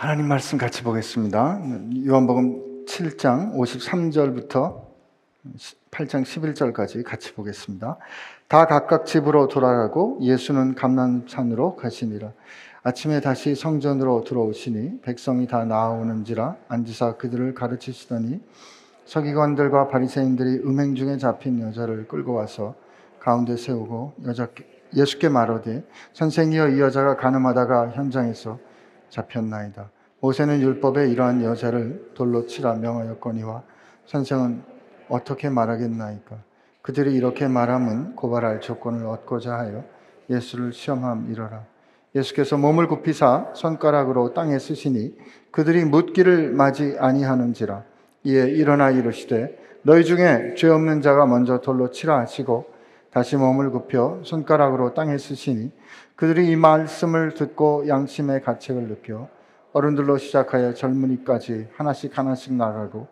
[0.00, 1.60] 하나님 말씀 같이 보겠습니다.
[2.06, 4.80] 요한복음 7장 53절부터
[5.90, 7.98] 8장 11절까지 같이 보겠습니다.
[8.46, 12.30] 다 각각 집으로 돌아가고 예수는 감난산으로 가시니라.
[12.84, 18.40] 아침에 다시 성전으로 들어오시니 백성이 다 나아오는지라 앉으사 그들을 가르치시더니
[19.04, 22.76] 서기관들과 바리새인들이 음행 중에 잡힌 여자를 끌고 와서
[23.18, 24.46] 가운데 세우고 여자
[24.94, 28.60] 예수께 말하되 선생이여 이 여자가 가늠하다가 현장에서
[29.10, 29.90] 잡혔나이다.
[30.20, 33.62] 모세는 율법에 이러한 여자를 돌로 치라 명하였거니와
[34.06, 34.62] 선생은
[35.08, 36.36] 어떻게 말하겠나이까?
[36.82, 39.84] 그들이 이렇게 말함은 고발할 조건을 얻고자 하여
[40.30, 41.64] 예수를 시험함이러라.
[42.14, 45.16] 예수께서 몸을 굽히사 손가락으로 땅에 쓰시니
[45.50, 47.84] 그들이 묻기를 맞이 아니하는지라.
[48.24, 52.66] 이에 일어나 이르시되 너희 중에 죄 없는 자가 먼저 돌로 치라 하시고
[53.10, 55.72] 다시 몸을 굽혀 손가락으로 땅에 쓰시니
[56.16, 59.28] 그들이 이 말씀을 듣고 양심의 가책을 느껴
[59.72, 63.06] 어른들로 시작하여 젊은이까지 하나씩 하나씩 나가고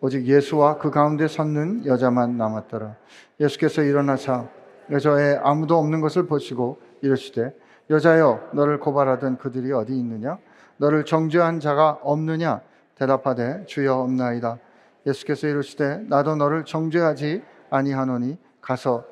[0.00, 2.96] 오직 예수와 그 가운데 섰는 여자만 남았더라.
[3.40, 4.48] 예수께서 일어나사
[4.90, 7.54] 여자에 아무도 없는 것을 보시고 이르시되
[7.88, 10.38] 여자여 너를 고발하던 그들이 어디 있느냐
[10.76, 12.60] 너를 정죄한 자가 없느냐
[12.96, 14.58] 대답하되 주여 없나이다.
[15.06, 19.04] 예수께서 이르시되 나도 너를 정죄하지 아니하노니 가서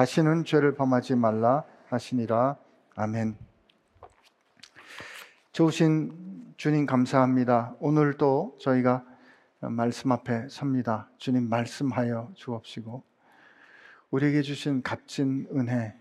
[0.00, 2.56] 다시는 죄를 범하지 말라 하시니라.
[2.96, 3.36] 아멘.
[5.52, 7.76] 좋으신 주님 감사합니다.
[7.80, 9.04] 오늘도 저희가
[9.60, 11.10] 말씀 앞에 섭니다.
[11.18, 13.04] 주님 말씀하여 주옵시고
[14.10, 15.94] 우리에게 주신 값진 은혜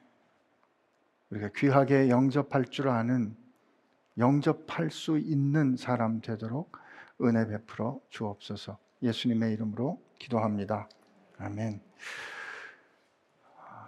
[1.32, 3.36] 우리가 귀하게 영접할 줄 아는
[4.18, 6.78] 영접할 수 있는 사람 되도록
[7.22, 8.78] 은혜 베풀어 주옵소서.
[9.04, 10.88] 예수님의 이름으로 기도합니다.
[11.38, 11.82] 아멘.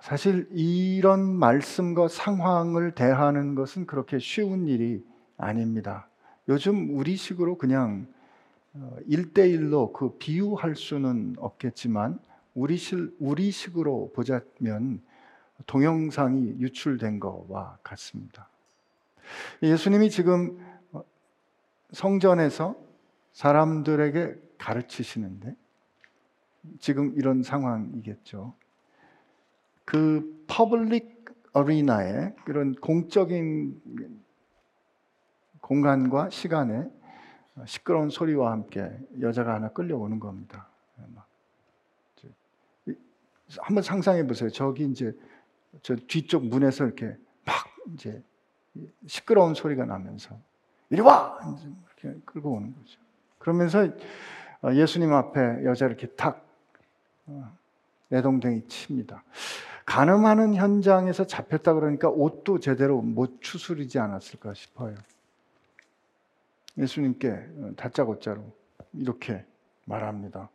[0.02, 5.06] 사실 이런 말씀과 상황을 대하는 것은 그렇게 쉬운 일이
[5.38, 6.10] 아닙니다.
[6.50, 8.08] 요즘 우리식으로 그냥
[9.08, 12.20] 1대1로 어, 그 비유할 수는 없겠지만
[12.56, 15.02] 우리식, 우리식으로 보자면
[15.68, 18.50] 동영상이 유출된 것과 같습니다.
[19.62, 20.58] 예수님이 지금
[20.94, 21.04] 어,
[21.92, 22.76] 성전에서
[23.34, 25.56] 사람들에게 가르치시는데
[26.80, 28.56] 지금 이런 상황이겠죠.
[29.92, 33.82] 그 public arena에 그런 공적인
[35.60, 36.90] 공간과 시간에
[37.66, 40.70] 시끄러운 소리와 함께 여자가 하나 끌려오는 겁니다.
[43.60, 44.50] 한번 상상해 보세요.
[44.50, 45.14] 저기 이제
[45.82, 47.56] 저 뒤쪽 문에서 이렇게 막
[47.94, 48.24] 이제
[49.08, 50.40] 시끄러운 소리가 나면서
[50.90, 51.38] 이리 와
[52.02, 52.98] 이렇게 끌고 오는 거죠.
[53.40, 53.90] 그러면서
[54.64, 56.48] 어, 예수님 앞에 여자 이렇게 탁
[57.26, 57.58] 어,
[58.08, 59.26] 내동댕이 칩니다.
[59.86, 64.96] 가늠하는 현장에서 잡혔다 그러니까 옷도 제대로 못 추스리지 않았을까 싶어요.
[66.78, 68.44] 예수님께 어, 다짜고짜로
[68.94, 69.46] 이렇게
[69.86, 70.50] 말합니다.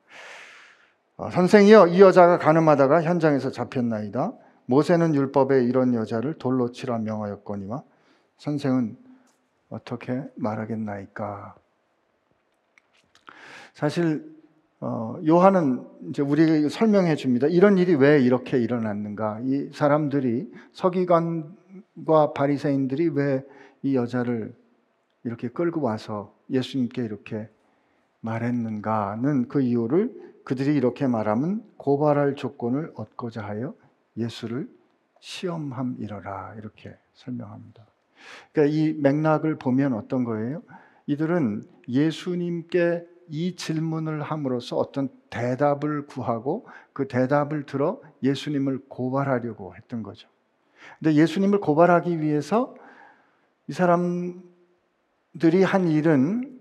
[1.19, 4.33] 선생이여 이 여자가 가늠하다가 현장에서 잡혔나이다.
[4.67, 7.83] 모세는 율법에 이런 여자를 돌로 치라 명하였거니와
[8.39, 8.97] 선생은
[9.71, 11.55] 어떻게 말하겠나이까?
[13.73, 14.36] 사실
[14.81, 17.47] 어, 요한은 이제 우리에게 설명해 줍니다.
[17.47, 19.41] 이런 일이 왜 이렇게 일어났는가?
[19.43, 23.43] 이 사람들이 서기관과 바리새인들이 왜
[23.87, 24.53] 이 여자를
[25.23, 27.49] 이렇게 끌고 와서 예수님께 이렇게
[28.21, 33.75] 말했는가는 그 이유를 그들이 이렇게 말하면 고발할 조건을 얻고자 하여
[34.17, 34.69] 예수를
[35.21, 37.87] 시험함이러라 이렇게 설명합니다.
[38.53, 40.63] 그러니까 이 맥락을 보면 어떤 거예요?
[41.07, 50.29] 이들은 예수님께 이 질문을 함으로써 어떤 대답을 구하고 그 대답을 들어 예수님을 고발하려고 했던 거죠.
[50.99, 52.75] 근데 예수님을 고발하기 위해서
[53.69, 54.43] 이 사람들이
[55.65, 56.59] 한 일은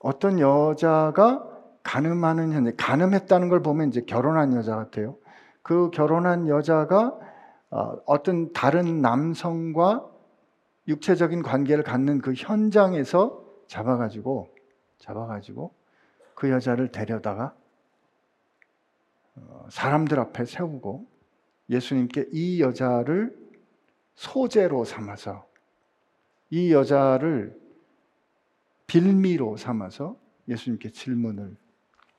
[0.00, 1.48] 어떤 여자가
[1.82, 5.16] 가늠하는 현재, 가늠했다는 걸 보면 이제 결혼한 여자 같아요.
[5.62, 7.18] 그 결혼한 여자가
[7.70, 10.06] 어, 어떤 다른 남성과
[10.88, 14.48] 육체적인 관계를 갖는 그 현장에서 잡아가지고
[14.98, 15.72] 잡아가지고
[16.34, 17.54] 그 여자를 데려다가
[19.34, 21.06] 어, 사람들 앞에 세우고
[21.70, 23.36] 예수님께 이 여자를
[24.14, 25.46] 소재로 삼아서
[26.50, 27.58] 이 여자를
[28.86, 30.16] 빌미로 삼아서
[30.48, 31.56] 예수님께 질문을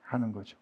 [0.02, 0.58] 하는 거죠.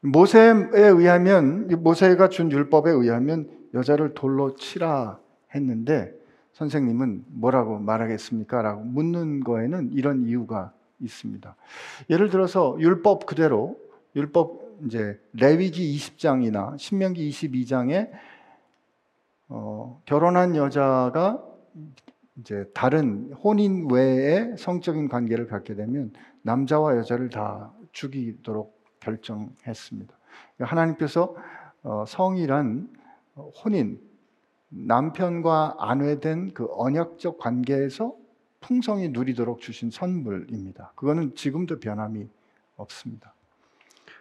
[0.00, 5.18] 모세에 의하면 모세가 준 율법에 의하면 여자를 돌로 치라
[5.54, 6.14] 했는데
[6.58, 8.62] 선생님은 뭐라고 말하겠습니까?
[8.62, 11.54] 라고 묻는 거에는 이런 이유가 있습니다.
[12.10, 13.78] 예를 들어서 율법 그대로
[14.16, 18.10] 율법 이제 레위기 20장이나 신명기 22장에
[19.48, 21.44] 어, 결혼한 여자가
[22.40, 26.12] 이제 다른 혼인 외에 성적인 관계를 갖게 되면
[26.42, 30.18] 남자와 여자를 다 죽이도록 결정했습니다.
[30.58, 31.36] 하나님께서
[31.84, 32.88] 어, 성이란
[33.64, 34.00] 혼인,
[34.68, 38.14] 남편과 아내된 그 언약적 관계에서
[38.60, 40.92] 풍성히 누리도록 주신 선물입니다.
[40.94, 42.26] 그거는 지금도 변함이
[42.76, 43.34] 없습니다.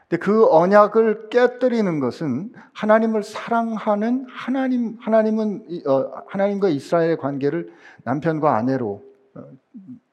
[0.07, 7.73] 근데 그 언약을 깨뜨리는 것은 하나님을 사랑하는 하나님 하나님은 어, 하나님과 이스라엘의 관계를
[8.03, 9.03] 남편과 아내로
[9.35, 9.43] 어,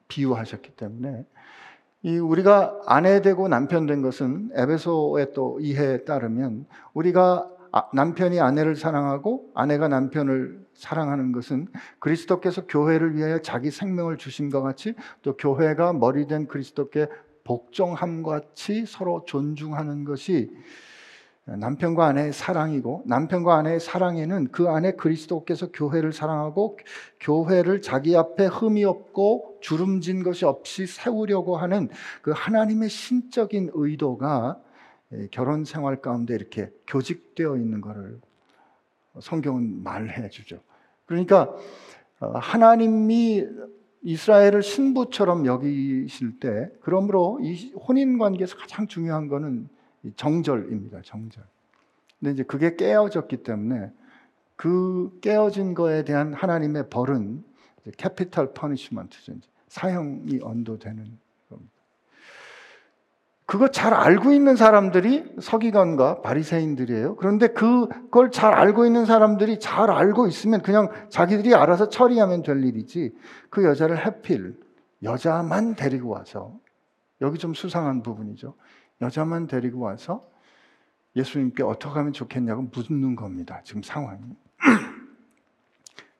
[0.09, 1.25] 비유하셨기 때문에
[2.03, 7.54] 이 우리가 아내 되고 남편 된 것은 에베소의 또 이해에 따르면 우리가 아,
[7.93, 11.67] 남편이 아내를 사랑하고 아내가 남편을 사랑하는 것은
[11.99, 14.17] 그리스도께서 교회를 위하여 자기 생명을
[14.51, 17.07] 것 같이 또 교회가 머리된 그리스도께
[17.43, 20.51] 복종함 같이 서로 존중하는 것이
[21.45, 26.79] 남편과 아내의 사랑이고 남편과 아내의 사랑에는 그 안에 그리스도께서 교회를 사랑하고
[27.19, 31.89] 교회를 자기 앞에 흠이 없고 주름진 것이 없이 세우려고 하는
[32.23, 34.59] 그 하나님의 신적인 의도가
[35.31, 38.19] 결혼 생활 가운데 이렇게 교직되어 있는 것을
[39.19, 40.61] 성경은 말해 주죠.
[41.05, 41.55] 그러니까
[42.19, 43.45] 어, 하나님이
[44.01, 49.67] 이스라엘을 신부처럼 여기실 때 그러므로 이 혼인 관계에서 가장 중요한 거는
[50.15, 51.01] 정절입니다.
[51.03, 51.43] 정절.
[52.19, 53.91] 근데 이제 그게 깨어졌기 때문에
[54.55, 57.43] 그 깨어진 거에 대한 하나님의 벌은
[57.97, 59.33] capital punishment죠.
[59.67, 61.24] 사형이 언도되는
[63.45, 67.15] 그거 잘 알고 있는 사람들이 서기관과 바리새인들이에요.
[67.15, 73.13] 그런데 그걸 잘 알고 있는 사람들이 잘 알고 있으면 그냥 자기들이 알아서 처리하면 될 일이지.
[73.51, 74.57] 그 여자를 해필
[75.03, 76.57] 여자만 데리고 와서
[77.21, 78.55] 여기 좀 수상한 부분이죠.
[79.01, 80.27] 여자만 데리고 와서
[81.15, 83.61] 예수님께 어떻게 하면 좋겠냐고 묻는 겁니다.
[83.63, 84.21] 지금 상황이.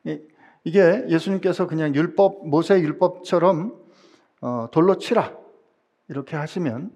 [0.63, 3.75] 이게 예수님께서 그냥 율법 모세 율법처럼
[4.41, 5.35] 어, 돌로 치라
[6.07, 6.91] 이렇게 하시면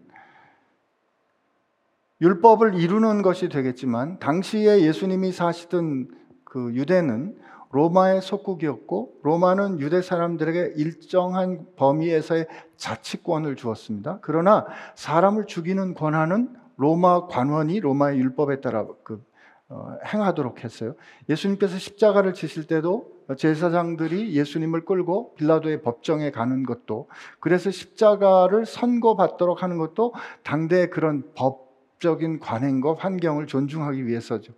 [2.21, 6.09] 율법을 이루는 것이 되겠지만 당시에 예수님이 사시던
[6.43, 7.37] 그 유대는
[7.71, 14.19] 로마의 속국이었고 로마는 유대 사람들에게 일정한 범위에서의 자치권을 주었습니다.
[14.21, 19.23] 그러나 사람을 죽이는 권한은 로마 관원이 로마의 율법에 따라 그
[19.71, 20.95] 어, 행하도록 했어요.
[21.29, 27.07] 예수님께서 십자가를 지실 때도 제사장들이 예수님을 끌고 빌라도의 법정에 가는 것도
[27.39, 31.68] 그래서 십자가를 선고받도록 하는 것도 당대의 그런 법
[31.99, 34.53] 적인 관행과 환경을 존중하기 위해서죠.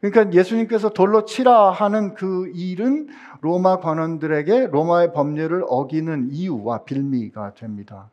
[0.00, 3.08] 그러니까 예수님께서 돌로 치라 하는 그 일은
[3.40, 8.10] 로마 관원들에게 로마의 법률을 어기는 이유와 빌미가 됩니다.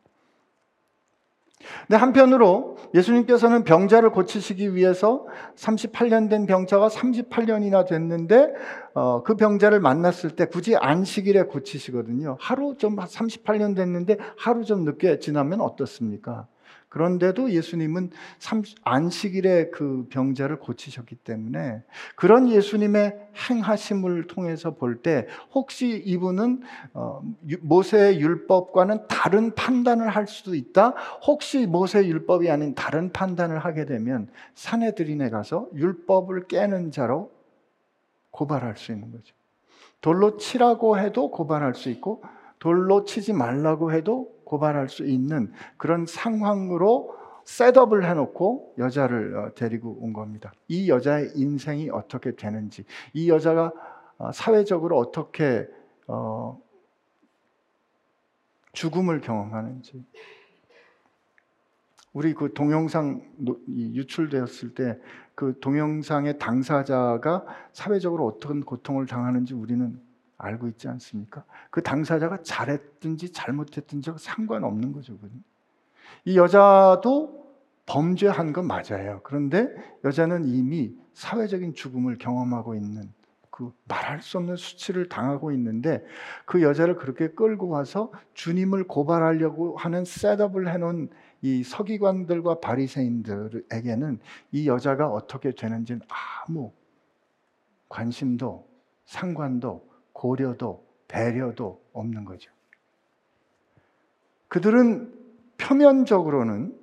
[1.86, 8.54] 근데 한편으로 예수님께서는 병자를 고치시기 위해서 38년 된 병자가 38년이나 됐는데
[8.94, 12.38] 어, 그 병자를 만났을 때 굳이 안식일에 고치시거든요.
[12.40, 16.46] 하루 좀 38년 됐는데 하루 좀 늦게 지나면 어떻습니까?
[16.90, 18.10] 그런데도 예수님은
[18.82, 21.82] 안식일에 그 병자를 고치셨기 때문에
[22.16, 27.22] 그런 예수님의 행하심을 통해서 볼 때 혹시 이분은 어,
[27.60, 30.90] 모세의 율법과는 다른 판단을 할 수도 있다.
[31.26, 37.30] 혹시 모세의 율법이 아닌 다른 판단을 하게 되면 사내들인에 가서 율법을 깨는 자로
[38.32, 39.34] 고발할 수 있는 거죠.
[40.00, 42.22] 돌로 치라고 해도 고발할 수 있고
[42.58, 50.12] 돌로 치지 말라고 해도 고발할 수 있는 그런 상황으로 셋업을 해놓고 여자를 어, 데리고 온
[50.12, 50.52] 겁니다.
[50.66, 53.72] 이 여자의 인생이 어떻게 되는지, 이 여자가
[54.18, 55.68] 어, 사회적으로 어떻게
[56.08, 56.60] 어,
[58.72, 60.04] 죽음을 경험하는지.
[62.12, 63.22] 우리 그 동영상
[63.68, 64.98] 유출되었을 때
[65.40, 69.98] 그 동영상의 당사자가 사회적으로 어떤 고통을 당하는지 우리는
[70.40, 71.44] 알고 있지 않습니까?
[71.70, 75.16] 그 당사자가 잘했든지 잘못했든지 상관없는 거죠.
[76.24, 77.40] 이 여자도
[77.86, 79.20] 범죄한 건 맞아요.
[79.22, 79.68] 그런데
[80.04, 83.12] 여자는 이미 사회적인 죽음을 경험하고 있는
[83.50, 86.04] 그 말할 수 없는 수치를 당하고 있는데
[86.46, 91.10] 그 여자를 그렇게 끌고 와서 주님을 고발하려고 하는 셋업을 해놓은
[91.42, 94.20] 이 서기관들과 바리새인들에게는
[94.52, 96.72] 이 여자가 어떻게 되는지는 아무
[97.88, 98.66] 관심도
[99.04, 99.89] 상관도
[100.20, 102.52] 고려도 배려도 없는 거죠.
[104.48, 105.14] 그들은
[105.56, 106.76] 표면적으로는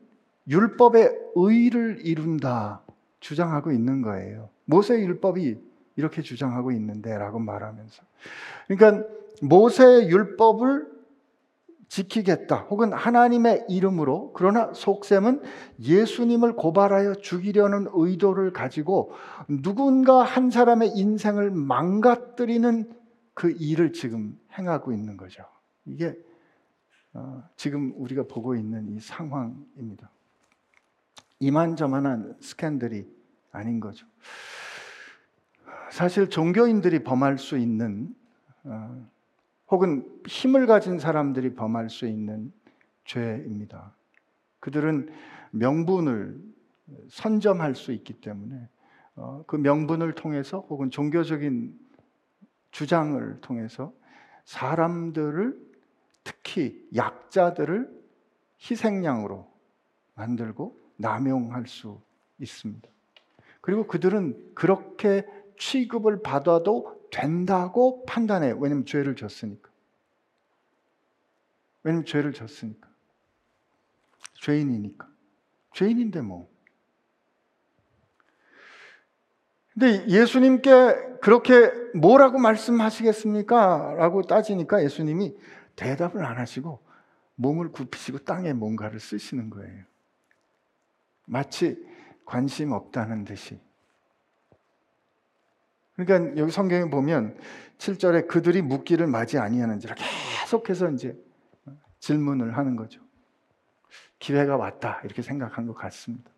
[0.48, 2.82] 율법의 의를 이룬다
[3.20, 4.50] 주장하고 있는 거예요.
[4.66, 5.56] 모세 율법이
[5.98, 8.04] 이렇게 주장하고 있는데라고 말하면서.
[8.68, 9.08] 그러니까
[9.44, 10.88] 모세의 율법을
[11.90, 12.66] 지키겠다.
[12.70, 15.44] 혹은 하나님의 이름으로 그러나 속셈은
[15.80, 19.12] 예수님을 고발하여 죽이려는 의도를 가지고
[19.48, 22.97] 누군가 한 사람의 인생을 망가뜨리는
[23.38, 25.46] 그 일을 지금 행하고 있는 거죠.
[25.86, 26.18] 이게
[27.14, 30.10] 어, 지금 우리가 보고 있는 이 상황입니다.
[31.40, 33.08] 이만저만한 스캔들이
[33.52, 34.08] 아닌 거죠.
[35.92, 38.16] 사실 종교인들이 범할 수 있는
[38.64, 39.08] 어,
[39.68, 42.52] 혹은 힘을 가진 사람들이 범할 수 있는
[43.06, 43.94] 죄입니다.
[44.62, 45.12] 그들은
[45.52, 46.42] 명분을
[47.10, 48.68] 선점할 수 있기 때문에
[49.16, 51.87] 어, 그 명분을 통해서 혹은 종교적인
[52.78, 53.92] 주장을 통해서
[54.46, 55.60] 사람들을
[56.24, 57.90] 특히 약자들을
[58.62, 59.52] 희생양으로
[60.14, 62.00] 만들고 남용할 수
[62.38, 62.88] 있습니다.
[63.62, 65.26] 그리고 그들은 그렇게
[65.58, 68.58] 취급을 받아도 된다고 판단해요.
[68.60, 69.72] 왜냐면 죄를 졌으니까.
[71.82, 72.88] 왜냐면 죄를 졌으니까.
[74.36, 75.10] 죄인이니까.
[75.74, 76.48] 죄인인데 뭐.
[79.78, 83.94] 근데 예수님께 그렇게 뭐라고 말씀하시겠습니까?
[83.96, 85.38] 라고 따지니까 예수님이
[85.76, 86.80] 대답을 안 하시고
[87.36, 89.84] 몸을 굽히시고 땅에 뭔가를 쓰시는 거예요.
[91.26, 91.78] 마치
[92.26, 93.60] 관심 없다는 듯이.
[95.96, 97.38] 그러니까 여기 성경에 보면
[97.78, 101.16] 7절에 그들이 묻기를 맞이 아니하는지라 계속해서 이제
[102.00, 103.00] 질문을 하는 거죠.
[104.18, 106.32] 기회가 왔다 이렇게 생각한 것 같습니다.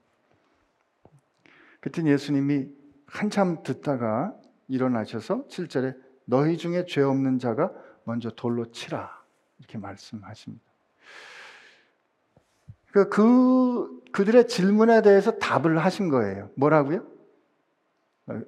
[1.79, 2.78] 그때 예수님이
[3.11, 4.33] 한참 듣다가
[4.67, 7.71] 일어나셔서 7절에 너희 중에 죄 없는 자가
[8.03, 9.09] 먼저 돌로 치라
[9.57, 10.63] 이렇게 말씀하십니다.
[12.91, 16.49] 그, 그 그들의 질문에 대해서 답을 하신 거예요.
[16.55, 17.05] 뭐라고요?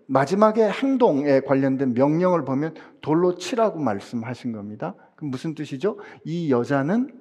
[0.08, 4.96] 마지막에 행동에 관련된 명령을 보면 돌로 치라고 말씀하신 겁니다.
[5.16, 5.98] 그럼 무슨 뜻이죠?
[6.24, 7.20] 이 여자는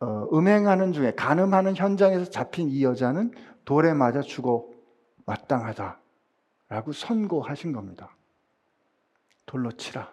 [0.00, 3.32] 어, 음행하는 중에 간음하는 현장에서 잡힌 이 여자는
[3.64, 4.68] 돌에 맞아 죽어
[5.28, 8.16] 마땅하다라고 선고하신 겁니다.
[9.44, 10.10] 돌로 치라.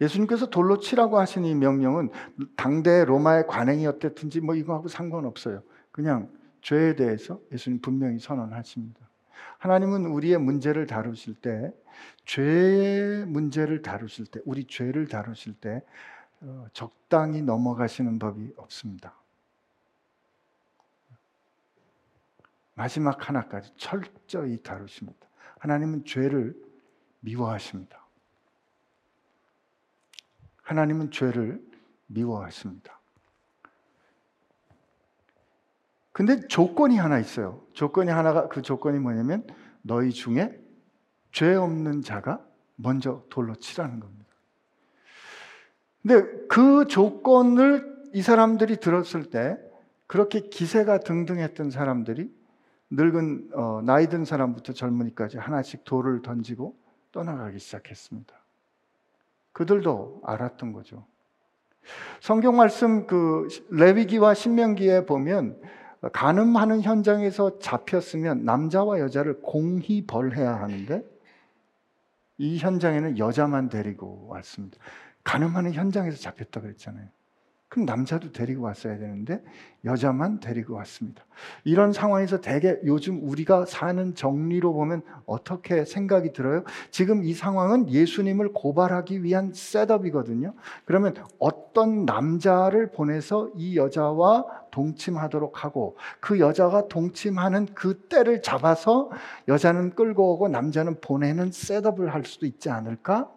[0.00, 2.10] 예수님께서 돌로 치라고 하신 이 명령은
[2.56, 5.62] 당대 로마의 관행이 어땠든지 뭐 이거하고 상관없어요.
[5.90, 6.30] 그냥
[6.62, 9.00] 죄에 대해서 예수님 분명히 선언하십니다.
[9.58, 11.72] 하나님은 우리의 문제를 다루실 때,
[12.24, 15.82] 죄의 문제를 다루실 때, 우리 죄를 다루실 때
[16.40, 19.14] 어, 적당히 넘어가시는 법이 없습니다.
[22.74, 25.26] 마지막 하나까지 철저히 다루십니다.
[25.58, 26.54] 하나님은 죄를
[27.20, 28.04] 미워하십니다.
[30.62, 31.62] 하나님은 죄를
[32.06, 33.00] 미워하십니다.
[36.12, 37.66] 근데 조건이 하나 있어요.
[37.72, 39.46] 조건이 하나가 그 조건이 뭐냐면
[39.82, 40.60] 너희 중에
[41.32, 42.44] 죄 없는 자가
[42.76, 44.24] 먼저 돌로 치라는 겁니다.
[46.02, 49.58] 근데 그 조건을 이 사람들이 들었을 때
[50.06, 52.32] 그렇게 기세가 등등했던 사람들이
[52.94, 56.76] 늙은 어, 나이 든 사람부터 젊은이까지 하나씩 돌을 던지고
[57.12, 58.34] 떠나가기 시작했습니다.
[59.52, 61.04] 그들도 알았던 거죠.
[62.20, 65.60] 성경 말씀 그 레위기와 신명기에 보면
[66.12, 71.04] 간음하는 현장에서 잡혔으면 남자와 여자를 공히 벌해야 하는데
[72.38, 74.78] 이 현장에는 여자만 데리고 왔습니다.
[75.24, 77.08] 간음하는 현장에서 잡혔다 그랬잖아요.
[77.74, 79.42] 그럼 남자도 데리고 왔어야 되는데
[79.84, 81.24] 여자만 데리고 왔습니다.
[81.64, 86.62] 이런 상황에서 대개 요즘 우리가 사는 정리로 보면 어떻게 생각이 들어요?
[86.92, 90.54] 지금 이 상황은 예수님을 고발하기 위한 셋업이거든요.
[90.84, 99.10] 그러면 어떤 남자를 보내서 이 여자와 동침하도록 하고 그 여자가 동침하는 그 때를 잡아서
[99.48, 103.28] 여자는 끌고 오고 남자는 보내는 셋업을 할 수도 있지 않을까?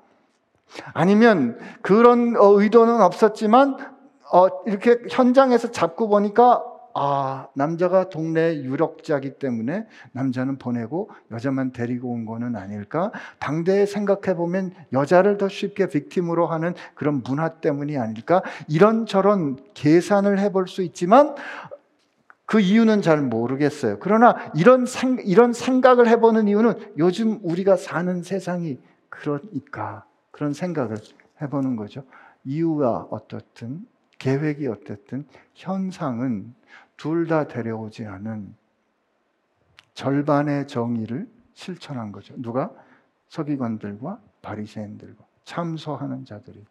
[0.93, 3.96] 아니면 그런 어, 의도는 없었지만
[4.31, 6.63] 어, 이렇게 현장에서 잡고 보니까
[6.99, 13.11] 아, 남자가 동네 유력자기 때문에 남자는 보내고 여자만 데리고 온 거는 아닐까?
[13.37, 18.41] 당대에 생각해 보면 여자를 더 쉽게 빅팀으로 하는 그런 문화 때문이 아닐까?
[18.67, 21.35] 이런저런 계산을 해볼 수 있지만
[22.47, 23.97] 그 이유는 잘 모르겠어요.
[23.99, 28.79] 그러나 이런 생, 이런 생각을 해보는 이유는 요즘 우리가 사는 세상이
[29.09, 30.97] 그러니까 그런 생각을
[31.41, 32.03] 해보는 거죠.
[32.43, 33.85] 이유가 어떻든
[34.17, 36.53] 계획이 어쨌든 현상은
[36.95, 38.55] 둘 다 데려오지 않은
[39.93, 42.33] 절반의 정의를 실천한 거죠.
[42.37, 42.71] 누가?
[43.29, 46.63] 서기관들과 바리새인들과 참소하는 자들이.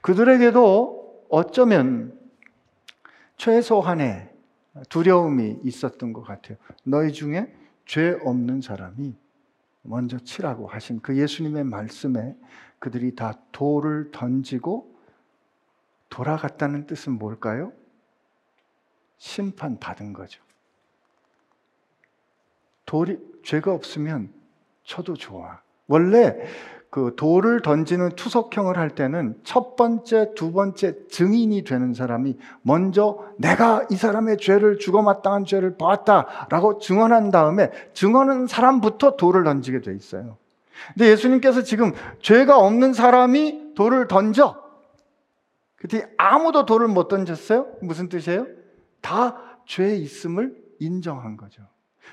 [0.00, 2.18] 그들에게도 어쩌면
[3.36, 4.32] 최소한의
[4.88, 6.56] 두려움이 있었던 것 같아요.
[6.84, 7.54] 너희 중에
[7.84, 9.14] 죄 없는 사람이
[9.82, 12.36] 먼저 치라고 하신 그 예수님의 말씀에
[12.78, 14.95] 그들이 다 돌을 던지고
[16.08, 17.72] 돌아갔다는 뜻은 뭘까요?
[19.18, 20.42] 심판받은 거죠.
[22.84, 24.32] 돌이, 죄가 없으면
[24.84, 25.60] 쳐도 좋아.
[25.88, 26.36] 원래
[26.90, 33.84] 그 돌을 던지는 투석형을 할 때는 첫 번째, 두 번째 증인이 되는 사람이 먼저 내가
[33.90, 40.38] 이 사람의 죄를 죽어 마땅한 죄를 보았다라고 증언한 다음에 증언한 사람부터 돌을 던지게 돼 있어요.
[40.94, 44.65] 근데 예수님께서 지금 죄가 없는 사람이 돌을 던져.
[45.76, 47.66] 그때 아무도 돌을 못 던졌어요?
[47.82, 48.46] 무슨 뜻이에요?
[49.00, 51.62] 다 죄 있음을 인정한 거죠.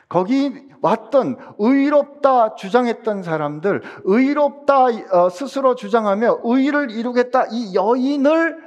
[0.09, 0.51] 거기
[0.81, 8.57] 왔던 의롭다 주장했던 사람들, 의롭다 어, 스스로 주장하며 의를 이루겠다 이 여인을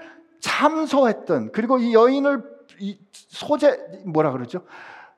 [0.41, 2.45] 참소했던 그리고 이 여인을
[3.13, 3.77] 소재
[4.07, 4.65] 뭐라 그러죠?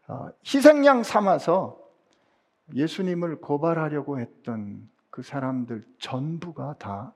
[0.07, 1.79] 어, 희생양 삼아서
[2.75, 7.13] 예수님을 고발하려고 했던 그 사람들 전부가 다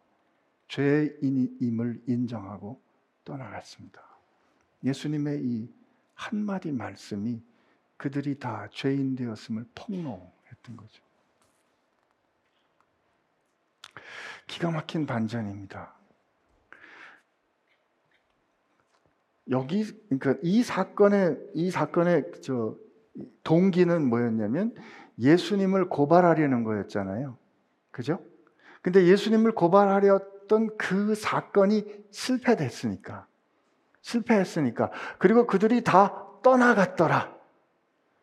[0.72, 2.80] 죄인임을 인정하고
[3.24, 4.02] 떠나갔습니다.
[4.82, 5.68] 예수님의 이
[6.14, 7.42] 한마디 말씀이
[7.98, 11.02] 그들이 다 죄인 되었음을 폭로했던 거죠.
[14.46, 15.94] 기가 막힌 반전입니다.
[19.50, 22.76] 여기 그러니까 이 사건의 이 사건의 저
[23.44, 24.74] 동기는 뭐였냐면
[25.18, 27.36] 예수님을 고발하려는 거였잖아요.
[27.90, 28.24] 그죠?
[28.80, 33.26] 근데 예수님을 고발하려 던 그 사건이 실패됐으니까.
[34.02, 34.90] 실패했으니까.
[35.18, 37.34] 그리고 그들이 다 떠나갔더라.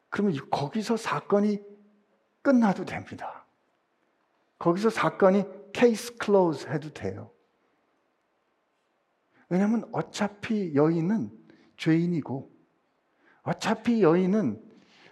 [0.09, 1.59] 그러면 거기서 사건이
[2.41, 3.45] 끝나도 됩니다.
[4.59, 7.31] 거기서 사건이 case close 해도 돼요.
[9.50, 11.31] 왜냐하면 어차피 여인은
[11.77, 12.51] 죄인이고
[13.41, 14.62] 어차피 여인은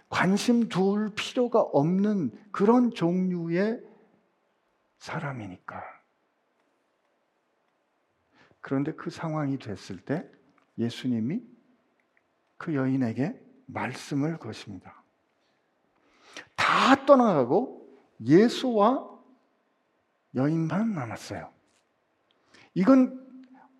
[0.08, 3.80] 관심 둘 필요가 없는 그런 종류의
[4.98, 5.97] 사람이니까.
[8.60, 10.28] 그런데 그 상황이 됐을 때
[10.78, 11.42] 예수님이
[12.56, 15.02] 그 여인에게 말씀을 것입니다.
[16.56, 17.86] 다 떠나가고
[18.24, 19.08] 예수와
[20.34, 21.50] 여인만 남았어요.
[22.74, 23.26] 이건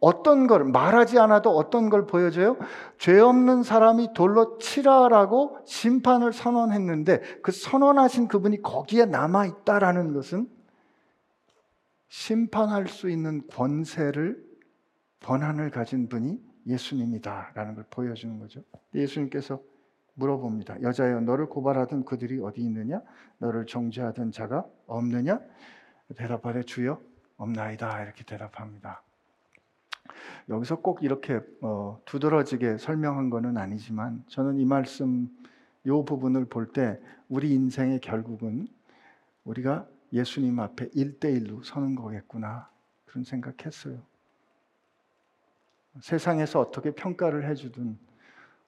[0.01, 2.57] 어떤 걸 말하지 않아도 어떤 걸 보여줘요?
[2.99, 10.49] 죄 없는 사람이 돌로 치라라고 심판을 선언했는데 그 선언하신 그분이 거기에 남아 있다라는 것은
[12.09, 14.48] 심판할 수 있는 권세를
[15.25, 18.63] 권한을 가진 분이 예수님이다라는 걸 보여주는 거죠.
[18.95, 19.61] 예수님께서
[20.15, 20.83] 물어봅니다.
[20.83, 23.01] 여자여 너를 고발하던 그들이 어디 있느냐?
[23.39, 25.41] 너를 정죄하던 자가 없느냐?
[26.17, 27.01] 대답하되 주여
[27.37, 29.03] 없나이다 이렇게 대답합니다.
[30.49, 35.29] 여기서 꼭 이렇게 어, 두드러지게 설명한 것은 아니지만 저는 이 말씀
[35.85, 38.67] 이 부분을 볼 때 우리 인생의 결국은
[39.45, 42.69] 우리가 예수님 앞에 일대일로 서는 거겠구나
[43.05, 44.03] 그런 생각했어요.
[46.01, 47.99] 세상에서 어떻게 평가를 해주든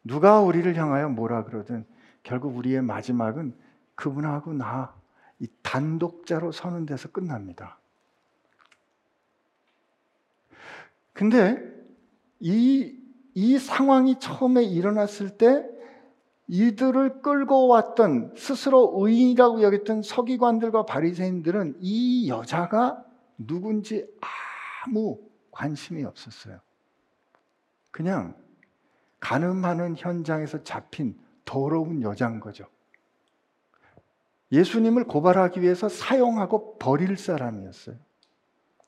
[0.04, 1.86] 누가 우리를 향하여 뭐라 그러든
[2.22, 3.54] 결국 우리의 마지막은
[3.94, 4.94] 그분하고 나,
[5.38, 7.78] 이 단독자로 서는 데서 끝납니다.
[11.12, 11.62] 근데
[12.38, 12.98] 이,
[13.34, 15.66] 이 상황이 처음에 일어났을 때
[16.48, 23.04] 이들을 끌고 왔던 스스로 의인이라고 여겼던 서기관들과 바리새인들은 이 여자가
[23.38, 24.06] 누군지
[24.84, 26.60] 아무 관심이 없었어요.
[27.90, 28.34] 그냥
[29.20, 32.66] 가늠하는 현장에서 잡힌 더러운 여자인 거죠.
[34.52, 37.96] 예수님을 고발하기 위해서 사용하고 버릴 사람이었어요.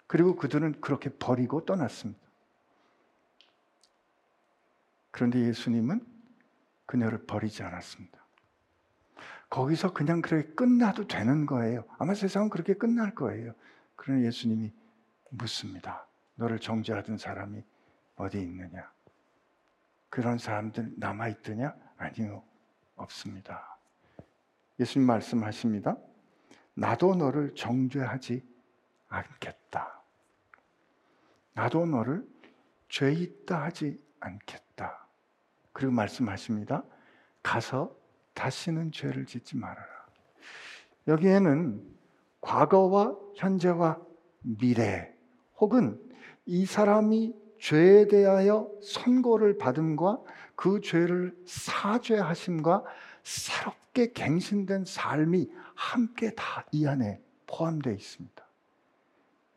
[0.06, 2.20] 그리고 그들은 그렇게 버리고 떠났습니다.
[5.10, 6.04] 그런데 예수님은
[6.86, 8.22] 그녀를 버리지 않았습니다.
[9.48, 11.84] 거기서 그냥 그렇게 끝나도 되는 거예요.
[11.98, 13.54] 아마 세상은 그렇게 끝날 거예요.
[13.96, 14.72] 그러나 예수님이
[15.30, 16.06] 묻습니다.
[16.34, 17.62] 너를 정죄하던 사람이
[18.16, 18.90] 어디 있느냐?
[20.08, 21.74] 그런 사람들 남아있더냐?
[21.96, 22.42] 아니요.
[22.96, 23.78] 없습니다.
[24.78, 25.96] 예수님 말씀하십니다.
[26.74, 28.44] 나도 너를 정죄하지
[29.08, 30.02] 않겠다.
[31.54, 32.26] 나도 너를
[32.88, 35.06] 죄 있다 하지 않겠다.
[35.72, 36.84] 그리고 말씀하십니다.
[37.42, 37.96] 가서
[38.34, 40.06] 다시는 죄를 짓지 말아라.
[41.08, 41.82] 여기에는
[42.40, 44.00] 과거와 현재와
[44.40, 45.14] 미래
[45.58, 46.00] 혹은
[46.44, 50.20] 이 사람이 죄에 대하여 선고를 받음과
[50.56, 52.82] 그 죄를 사죄하심과
[53.22, 58.44] 새롭게 갱신된 삶이 함께 다 이 안에 포함되어 있습니다.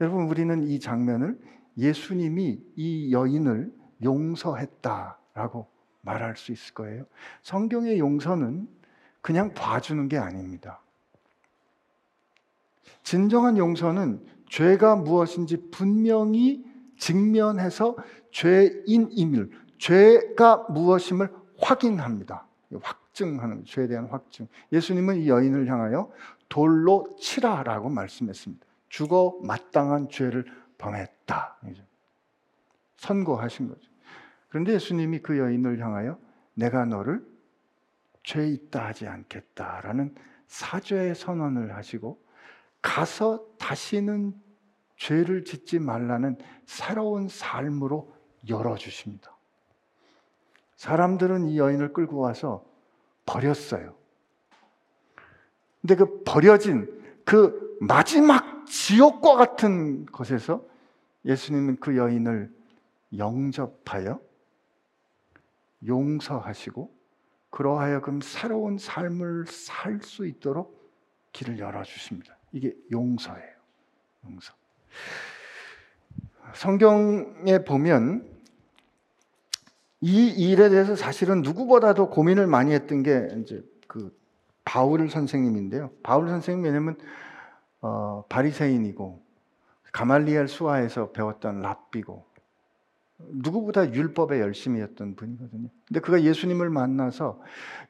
[0.01, 1.39] 여러분, 우리는 이 장면을
[1.79, 5.67] 예수님이 이 여인을 용서했다라고
[6.01, 7.05] 말할 수 있을 거예요.
[7.41, 8.67] 성경의 용서는
[9.21, 10.79] 그냥 봐주는 게 아닙니다.
[13.01, 16.63] 진정한 용서는 죄가 무엇인지 분명히
[16.97, 17.95] 직면해서
[18.31, 22.47] 죄인임을, 죄가 무엇임을 확인합니다.
[22.81, 24.47] 확증하는 죄에 대한 확증.
[24.71, 26.11] 예수님은 이 여인을 향하여
[26.49, 28.65] 돌로 치라라고 말씀했습니다.
[28.89, 30.45] 죽어 마땅한 죄를
[30.77, 31.57] 범했다.
[32.97, 33.91] 선고하신 거죠.
[34.49, 36.17] 그런데 예수님이 그 여인을 향하여
[36.53, 37.25] 내가 너를
[38.23, 40.15] 죄 있다 하지 않겠다라는
[40.47, 42.19] 사죄의 선언을 하시고
[42.81, 44.33] 가서 다시는
[44.97, 48.13] 죄를 짓지 말라는 새로운 삶으로
[48.47, 49.35] 열어주십니다.
[50.75, 52.65] 사람들은 이 여인을 끌고 와서
[53.25, 53.95] 버렸어요.
[55.81, 56.87] 근데 그 버려진
[57.23, 60.63] 그 마지막 지옥과 같은 것에서
[61.25, 62.53] 예수님은 그 여인을
[63.17, 64.19] 영접하여
[65.85, 66.93] 용서하시고
[67.49, 70.91] 그러하여금 새로운 삶을 살 수 있도록
[71.31, 72.37] 길을 열어주십니다.
[72.51, 73.55] 이게 용서예요.
[74.25, 74.53] 용서.
[76.53, 78.27] 성경에 보면
[80.01, 84.15] 이 일에 대해서 사실은 누구보다도 고민을 많이 했던 게 이제 그
[84.63, 85.91] 바울 선생님인데요.
[86.03, 86.97] 바울 선생님 왜냐면
[87.81, 89.23] 어, 바리새인이고
[89.91, 92.25] 가말리엘 수하에서 배웠던 랍비고
[93.17, 95.69] 누구보다 율법에 열심히 했던 분이거든요.
[95.87, 97.41] 근데 그가 예수님을 만나서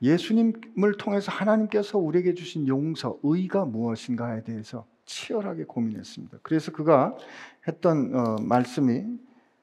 [0.02, 6.40] 예수님을 통해서 하나님께서 우리에게 주신 용서, 의가 무엇인가에 대해서 치열하게 고민했습니다.
[6.42, 7.16] 그래서 그가
[7.68, 9.04] 했던 어, 말씀이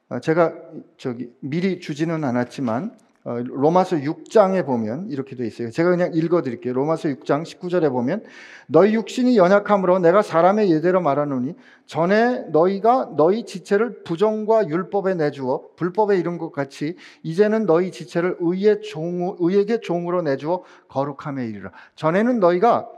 [0.09, 0.55] 어, 제가
[0.97, 5.71] 저기 미리 주지는 않았지만 어, 로마서 6장에 보면 이렇게 돼 있어요.
[5.71, 6.75] 제가 그냥 읽어 드릴게요.
[6.75, 8.25] 로마서 6장 19절에 보면
[8.67, 11.55] 너희 육신이 연약함으로 내가 사람의 예대로 말하노니
[11.87, 18.83] 전에 너희가 너희 지체를 부정과 율법에 내주어 불법에 이른 것 같이 이제는 너희 지체를 의의
[18.83, 21.71] 종 의에게 종으로 내주어 거룩함에 이르라.
[21.95, 22.89] 전에는 너희가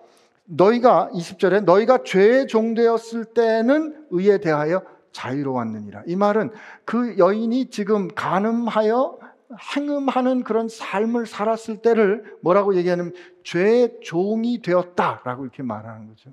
[0.46, 6.02] 너희가 20절에 너희가 죄의 종 되었을 때는 의에 대하여 자유로웠느니라.
[6.06, 6.50] 이 말은
[6.84, 9.18] 그 여인이 지금 가늠하여
[9.76, 13.12] 행음하는 그런 삶을 살았을 때를 뭐라고 얘기하냐면
[13.44, 16.30] 죄의 종이 되었다라고 이렇게 말하는 거죠.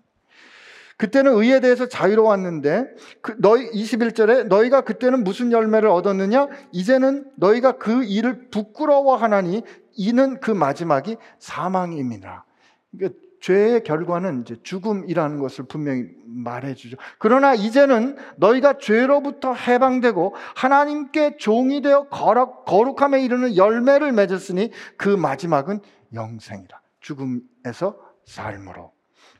[0.97, 2.85] 그때는 의에 대해서 자유로웠는데
[3.21, 6.47] 그 너희 21절에 너희가 그때는 무슨 열매를 얻었느냐?
[6.71, 12.43] 이제는 너희가 그 일을 부끄러워하나니 이는 그 마지막이 사망임이라.
[12.91, 16.97] 그러니까 죄의 결과는 이제 죽음이라는 것을 분명히 말해주죠.
[17.17, 25.09] 그러나 이제는 너희가 죄로부터 해방되고 하나님께 종이 되어 거룩, 거룩 함에 이르는 열매를 맺었으니 그
[25.09, 25.81] 마지막은
[26.13, 26.79] 영생이라.
[27.01, 28.93] 죽음에서 삶으로.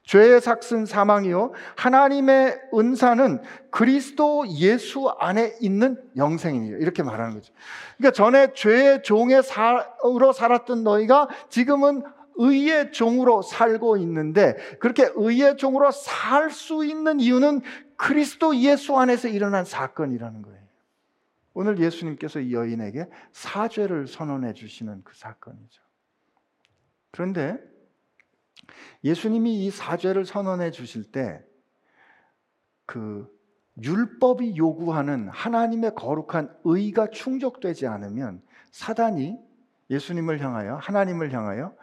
[0.04, 1.54] 죄의 삭슨 사망이요.
[1.78, 6.78] 하나님의 은사는 그리스도 예수 안에 있는 영생이에요.
[6.78, 7.54] 이렇게 말하는 거죠.
[7.98, 12.02] 그러니까 전에 죄의 종의 사로 살았던 너희가 지금은
[12.42, 17.62] 의의 종으로 살고 있는데 그렇게 의의 종으로 살 수 있는 이유는
[17.96, 20.62] 그리스도 예수 안에서 일어난 사건이라는 거예요.
[21.54, 25.82] 오늘 예수님께서 이 여인에게 사죄를 선언해 주시는 그 사건이죠.
[27.12, 27.58] 그런데
[29.04, 31.44] 예수님이 이 사죄를 선언해 주실 때
[32.92, 33.26] 그
[33.82, 39.40] 율법이 요구하는 하나님의 거룩한 의가 충족되지 않으면 사단이
[39.90, 41.74] 예수님을 향하여 하나님을 향하여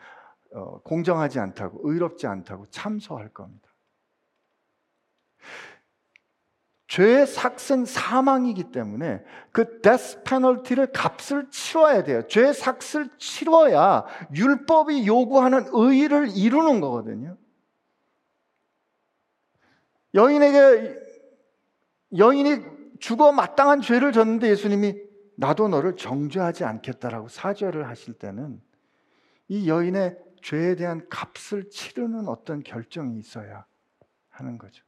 [0.55, 3.69] 어, 공정하지 않다고 의롭지 않다고 참소할 겁니다.
[6.89, 12.27] 죄의 삭은 사망이기 때문에 그 데스 페널티를 값을 치러야 돼요.
[12.27, 17.37] 죄의 삭을 치러야 율법이 요구하는 의를 이루는 거거든요.
[20.15, 20.99] 여인에게
[22.17, 22.65] 여인이
[23.01, 24.97] 죽어 마땅한 죄를 졌는데 예수님이
[25.37, 28.61] 나도 너를 정죄하지 않겠다라고 사죄를 하실 때는
[29.49, 33.67] 이 여인의 죄에 대한 값을 치르는 어떤 결정이 있어야
[34.31, 34.85] 하는 거죠.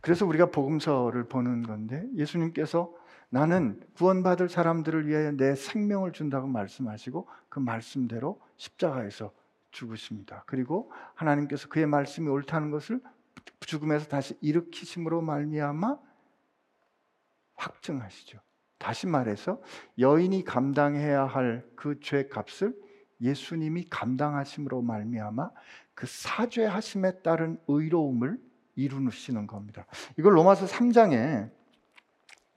[0.00, 2.94] 그래서 우리가 복음서를 보는 건데 예수님께서
[3.28, 9.32] 나는 구원받을 사람들을 위하여 내 생명을 준다고 말씀하시고 그 말씀대로 십자가에서
[9.70, 10.42] 죽으십니다.
[10.46, 13.00] 그리고 하나님께서 그의 말씀이 옳다는 것을
[13.60, 15.96] 죽음에서 다시 일으키심으로 말미암아
[17.54, 18.40] 확증하시죠.
[18.78, 19.60] 다시 말해서
[19.98, 22.74] 여인이 감당해야 할 그 죄 값을
[23.20, 25.50] 예수님이 감당하심으로 말미암아
[25.94, 28.38] 그 사죄하심에 따른 의로움을
[28.76, 29.86] 이루시는 겁니다.
[30.18, 31.50] 이걸 로마서 3장에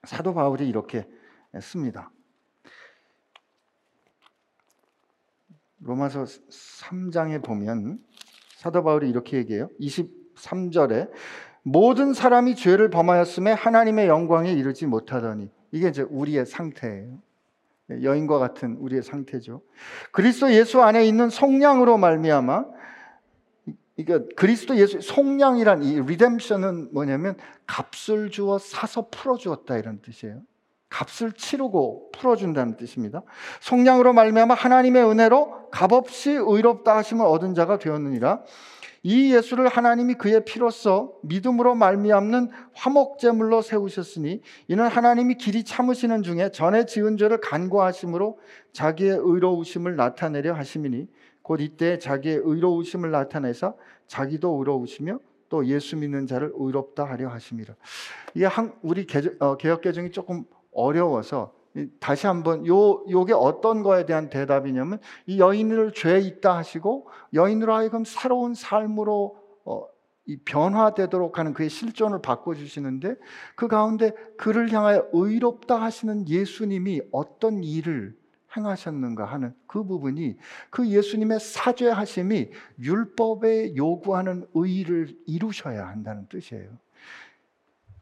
[0.03, 1.07] 사도 바울이 이렇게
[1.61, 2.11] 씁니다.
[5.79, 7.99] 로마서 3장에 보면
[8.55, 9.69] 사도 바울이 이렇게 얘기해요.
[9.81, 11.11] 23절에
[11.63, 17.21] 모든 사람이 죄를 범하였음에 하나님의 영광에 이르지 못하더니 이게 이제 우리의 상태예요.
[18.01, 19.61] 여인과 같은 우리의 상태죠.
[20.11, 22.65] 그리스도 예수 안에 있는 속량으로 말미암아
[23.95, 27.35] 그러니까 그리스도 예수 속량이란 이 리뎀션은 뭐냐면
[27.67, 30.41] 값을 주어 사서 풀어 주었다 이런 뜻이에요.
[30.89, 33.23] 값을 치르고 풀어 준다는 뜻입니다.
[33.61, 38.43] 속량으로 말미암아 하나님의 은혜로 값없이 의롭다 하심을 얻은 자가 되었느니라.
[39.05, 46.85] 이 예수를 하나님이 그의 피로써 믿음으로 말미암는 화목제물로 세우셨으니 이는 하나님이 길이 참으시는 중에 전에
[46.85, 48.39] 지은 죄를 간과하심으로
[48.71, 51.07] 자기의 의로우심을 나타내려 하심이니
[51.41, 53.75] 곧 이때 자기의 의로우심을 나타내서
[54.07, 57.75] 자기도 의로우시며 또 예수 믿는 자를 의롭다 하려 하심이라.
[58.33, 59.05] 이게 한, 우리
[59.39, 61.53] 어, 개혁 개정이 조금 어려워서
[61.99, 68.03] 다시 한번 요 요게 어떤 거에 대한 대답이냐면 이 여인을 죄 있다 하시고 여인으로 하여금
[68.05, 69.87] 새로운 삶으로 어,
[70.25, 73.15] 이 변화되도록 하는 그의 실존을 바꿔 주시는데
[73.55, 78.15] 그 가운데 그를 향하여 의롭다 하시는 예수님이 어떤 일을
[78.55, 80.37] 행하셨는가 하는 그 부분이
[80.69, 86.82] 그 예수님의 사죄하심이 율법에 요구하는 의를 이루셔야 한다는 뜻이에요.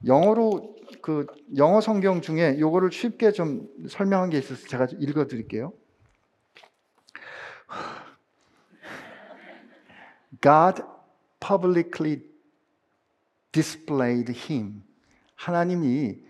[0.06, 1.26] 영어로 그
[1.58, 5.74] 영어 성경 중에 요거를 쉽게 좀 설명한 게 있어서 제가 읽어 드릴게요.
[10.42, 10.84] God
[11.40, 12.22] publicly
[13.52, 14.84] displayed him.
[15.36, 16.24] 하나님이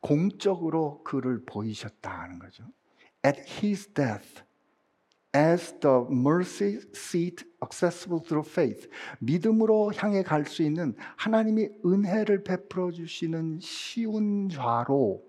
[0.00, 2.64] 공적으로 그를 보이셨다는 거죠.
[3.24, 4.42] At his death,
[5.34, 8.88] as the mercy seat accessible through faith.
[9.20, 15.22] 믿음으로 향해 갈 수 있는 하나님이 은혜를 베풀어 주시는 쉬운 좌로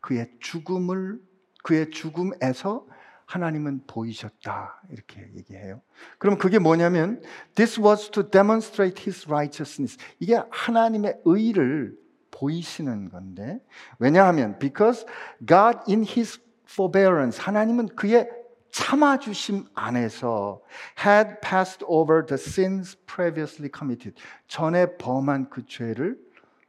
[0.00, 1.20] 그의 죽음을
[1.64, 2.86] 그의 죽음에서
[3.26, 5.82] 하나님은 보이셨다 이렇게 얘기해요.
[6.18, 7.20] 그럼 그게 뭐냐면
[7.54, 9.98] this was to demonstrate his righteousness.
[10.18, 11.94] 이게 하나님의 의를
[12.30, 13.60] 보이시는 건데
[13.98, 15.04] 왜냐하면 because
[15.44, 16.40] God in his
[16.70, 18.28] forbearance 하나님은 그의
[18.78, 20.60] 참아주심 안에서
[21.04, 24.14] had passed over the sins previously committed.
[24.46, 26.16] 전에 범한 그 죄를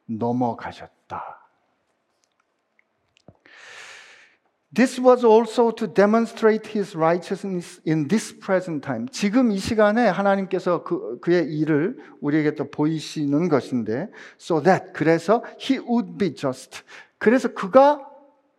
[0.08, 1.38] 넘어가셨다.
[4.74, 9.08] This was also to demonstrate his righteousness in this present time.
[9.12, 15.80] 지금 이 시간에 하나님께서 그, 그의 일을 우리에게 또 보이시는 것인데, so that, 그래서 he
[15.80, 16.82] would be just.
[17.20, 18.09] 그래서 그가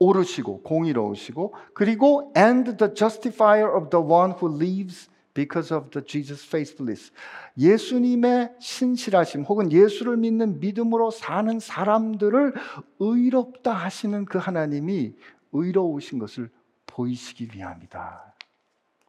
[0.01, 6.45] 오르시고 공의로우시고 그리고 and the justifier of the one who lives because of the Jesus
[6.45, 7.13] faithfulness.
[7.57, 12.55] 예수님의 신실하심 혹은 예수를 믿는 믿음으로 사는 사람들을
[12.99, 15.15] 의롭다 하시는 그 하나님이
[15.53, 16.51] 의로우신 것을
[16.87, 18.35] 보이시기 위함이다.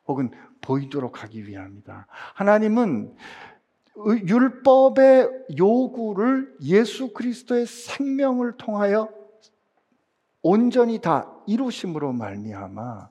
[0.08, 2.08] 혹은 보이도록 하기 위함이다.
[2.34, 3.16] 하나님은
[3.98, 9.10] 율법의 요구를 예수 그리스도의 생명을 통하여
[10.42, 13.10] 온전히 다 이루심으로 말미암아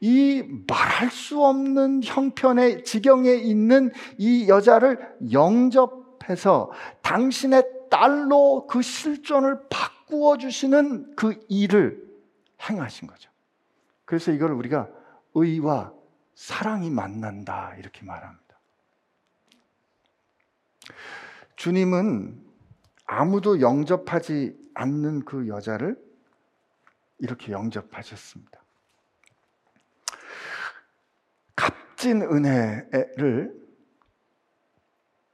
[0.00, 10.38] 이 말할 수 없는 형편의 지경에 있는 이 여자를 영접해서 당신의 딸로 그 실존을 바꾸어
[10.38, 12.02] 주시는 그 일을
[12.68, 13.30] 행하신 거죠.
[14.04, 14.88] 그래서 이걸 우리가
[15.34, 15.92] 의와
[16.34, 18.42] 사랑이 만난다 이렇게 말합니다.
[21.54, 22.42] 주님은
[23.06, 25.96] 아무도 영접하지 않는 그 여자를
[27.22, 28.60] 이렇게 영접하셨습니다.
[31.54, 33.62] 값진 은혜를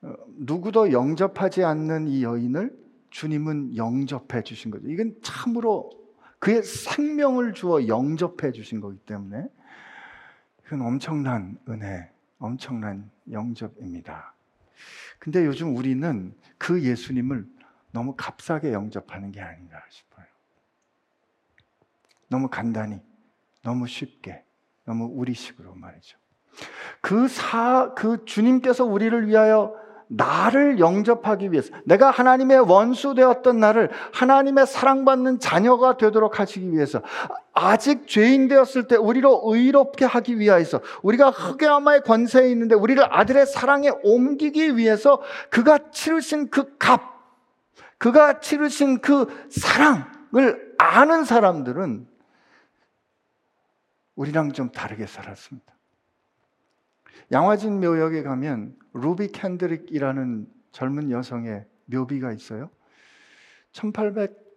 [0.02, 4.86] 어, 누구도 영접하지 않는 이 여인을 주님은 영접해 주신 거죠.
[4.86, 5.90] 이건 참으로
[6.38, 9.48] 그의 생명을 주어 영접해 주신 거기 때문에
[10.64, 14.34] 그건 엄청난 은혜, 엄청난 영접입니다.
[15.18, 17.46] 근데 요즘 우리는 그 예수님을
[17.92, 20.26] 너무 값싸게 영접하는 게 아닌가 싶어요.
[22.28, 23.00] 너무 간단히,
[23.62, 24.44] 너무 쉽게,
[24.84, 26.18] 너무 우리식으로 말이죠.
[27.00, 29.74] 그 사, 그 주님께서 우리를 위하여
[30.08, 37.02] 나를 영접하기 위해서 내가 하나님의 원수 되었던 나를 하나님의 사랑받는 자녀가 되도록 하시기 위해서
[37.52, 43.90] 아직 죄인 되었을 때 우리로 의롭게 하기 위하여서 우리가 흑야마의 권세에 있는데 우리를 아들의 사랑에
[44.02, 47.02] 옮기기 위해서 그가 치르신 그 값,
[47.98, 52.06] 그가 치르신 그 사랑을 아는 사람들은
[54.18, 55.72] 우리랑 좀 다르게 살았습니다.
[57.30, 62.68] 양화진 묘역에 가면 루비 캔드릭이라는 젊은 여성의 묘비가 있어요.
[63.70, 64.48] 1800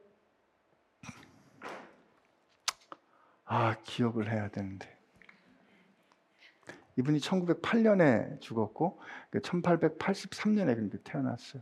[3.46, 4.98] 아, 기억을 해야 되는데.
[6.98, 9.00] 이분이 1908년에 죽었고
[9.32, 11.62] 1883년에 그러니까 태어났어요.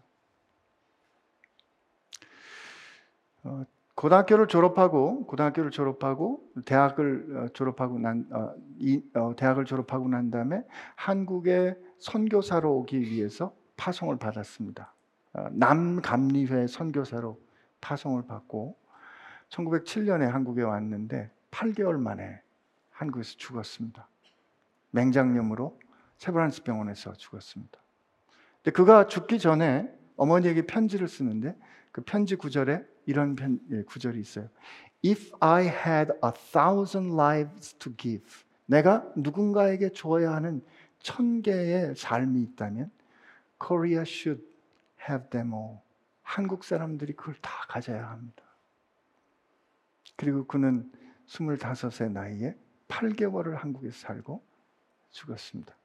[3.43, 3.65] 어,
[3.99, 10.63] 고등학교를 졸업하고 고등학교를 졸업하고 대학을 어, 졸업하고 난 어, 이, 어, 대학을 졸업하고 난 다음에
[10.95, 14.93] 한국에 선교사로 오기 위해서 파송을 받았습니다.
[15.33, 17.41] 어, 남감리회 선교사로
[17.81, 18.77] 파송을 받고
[19.49, 22.41] 1907년에 한국에 왔는데 8개월 만에
[22.91, 24.07] 한국에서 죽었습니다.
[24.91, 25.77] 맹장염으로
[26.19, 27.77] 세브란스 병원에서 죽었습니다.
[28.63, 31.57] 근데 그가 죽기 전에 어머니에게 편지를 쓰는데
[31.91, 34.49] 그 편지 구절에 이런 편, 예, 구절이 있어요.
[35.05, 38.25] If I had a thousand lives to give,
[38.65, 40.63] 내가 누군가에게 줘야 하는
[40.99, 42.91] 천 개의 삶이 있다면
[43.59, 44.43] Korea should
[45.09, 45.79] have them all.
[46.21, 48.43] 한국 사람들이 그걸 다 가져야 합니다.
[50.15, 50.91] 그리고 그는
[51.27, 52.55] 25세 나이에
[52.87, 54.43] 8개월을 한국에서 살고
[55.11, 55.78] 죽었습니다.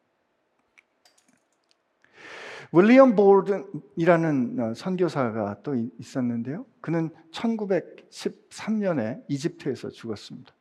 [2.77, 6.67] 윌리엄 볼든이라는 어, 선교사가 또 있었는데요.
[6.81, 10.53] 그는 1913년에 이집트에서 죽었습니다.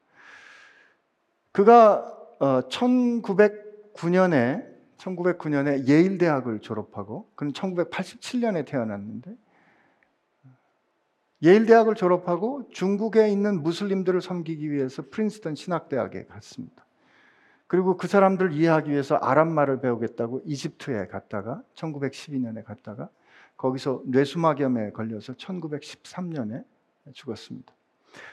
[1.52, 9.36] 그가 1909년에 어, 1909년에 예일 대학을 졸업하고 그는 1987년에 태어났는데
[11.42, 16.86] 예일 대학을 졸업하고 중국에 있는 무슬림들을 섬기기 위해서 프린스턴 신학대학에 갔습니다.
[17.74, 23.10] 그리고 그 사람들을 이해하기 위해서 아랍말을 배우겠다고 이집트에 갔다가 1912년에 갔다가
[23.58, 26.66] 거기서 뇌수막염에 걸려서 1913년에
[27.14, 27.74] 죽었습니다.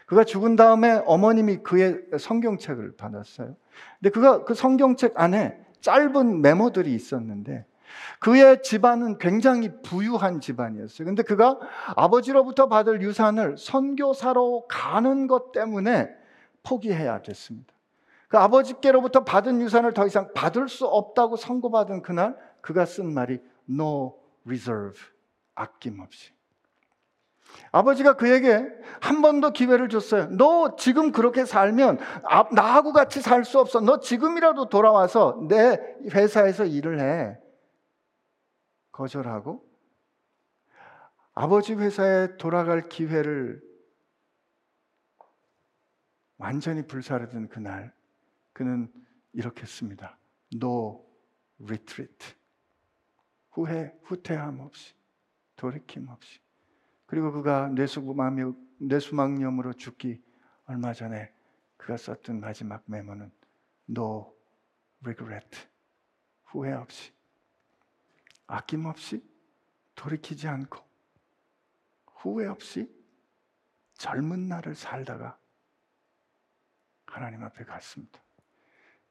[0.04, 3.56] 그가 죽은 다음에 어머님이 그의 성경책을 받았어요.
[3.98, 7.64] 근데 그가 그 성경책 안에 짧은 메모들이 있었는데
[8.18, 11.06] 그의 집안은 굉장히 부유한 집안이었어요.
[11.06, 11.58] 근데 그가
[11.96, 16.10] 아버지로부터 받을 유산을 선교사로 가는 것 때문에
[16.62, 17.79] 포기해야 됐습니다.
[18.30, 24.16] 그 아버지께로부터 받은 유산을 더 이상 받을 수 없다고 선고받은 그날 그가 쓴 말이 no
[24.46, 24.96] reserve
[25.56, 26.32] 아낌없이
[27.72, 28.64] 아버지가 그에게
[29.00, 30.28] 한 번 더 기회를 줬어요.
[30.36, 33.80] 너 지금 그렇게 살면 아, 나하고 같이 살 수 없어.
[33.80, 35.78] 너 지금이라도 돌아와서 내
[36.12, 37.36] 회사에서 일을 해.
[38.92, 39.64] 거절하고
[41.34, 43.60] 아버지 회사에 돌아갈 기회를
[46.38, 47.92] 완전히 불사르던 그날
[48.60, 48.92] 그는
[49.32, 50.18] 이렇게 씁니다.
[50.52, 51.02] No
[51.62, 52.34] retreat.
[53.52, 54.94] 후회, 후퇴함 없이,
[55.56, 56.40] 돌이킴 없이.
[57.06, 60.22] 그리고 그가 뇌수막염, 뇌수막염으로 죽기
[60.66, 61.32] 얼마 전에
[61.78, 63.32] 그가 썼던 마지막 메모는
[63.88, 64.36] No
[65.00, 65.66] regret.
[66.44, 67.14] 후회 없이,
[68.46, 69.26] 아낌없이,
[69.94, 70.84] 돌이키지 않고,
[72.16, 72.94] 후회 없이
[73.94, 75.38] 젊은 날을 살다가
[77.06, 78.20] 하나님 앞에 갔습니다.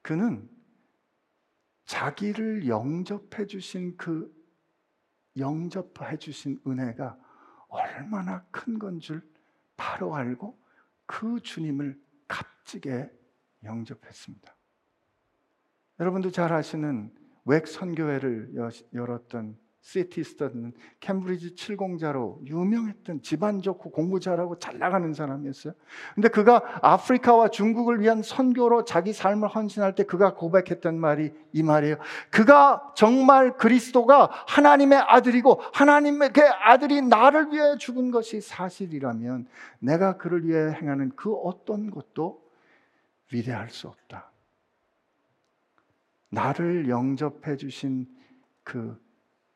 [0.02, 0.48] 그는
[1.84, 4.32] 자기를 영접해 주신 그
[5.36, 7.18] 영접해 주신 은혜가
[7.68, 9.28] 얼마나 큰 건 줄
[9.76, 10.60] 바로 알고
[11.06, 13.10] 그 주님을 값지게
[13.64, 14.54] 영접했습니다.
[15.98, 18.54] 여러분도 잘 아시는 WEC 선교회를
[18.94, 20.22] 열었던 C.T.
[20.22, 25.72] 스터드는 캠브리지 7공자로 유명했던 집안 좋고 공부 잘하고 잘 나가는 사람이었어요.
[26.14, 31.96] 근데 그가 아프리카와 중국을 위한 선교로 자기 삶을 헌신할 때 그가 고백했던 말이 이 말이에요.
[32.30, 39.46] 그가 정말 그리스도가 하나님의 아들이고 하나님의 그 아들이 나를 위해 죽은 것이 사실이라면
[39.78, 42.42] 내가 그를 위해 행하는 그 어떤 것도
[43.32, 44.30] 위대할 수 없다.
[46.28, 48.06] 나를 영접해 주신
[48.62, 49.00] 그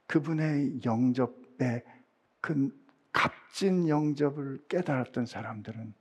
[0.07, 1.83] 그분의 영접에
[2.41, 5.95] 그 값진 영접을 깨달았던 사람들은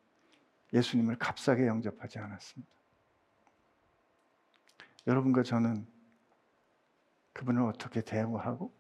[0.73, 2.73] 예수님을 값싸게 영접하지 않았습니다.
[5.07, 5.85] 여러분과 저는
[7.33, 8.73] 그분을 어떻게 대우하고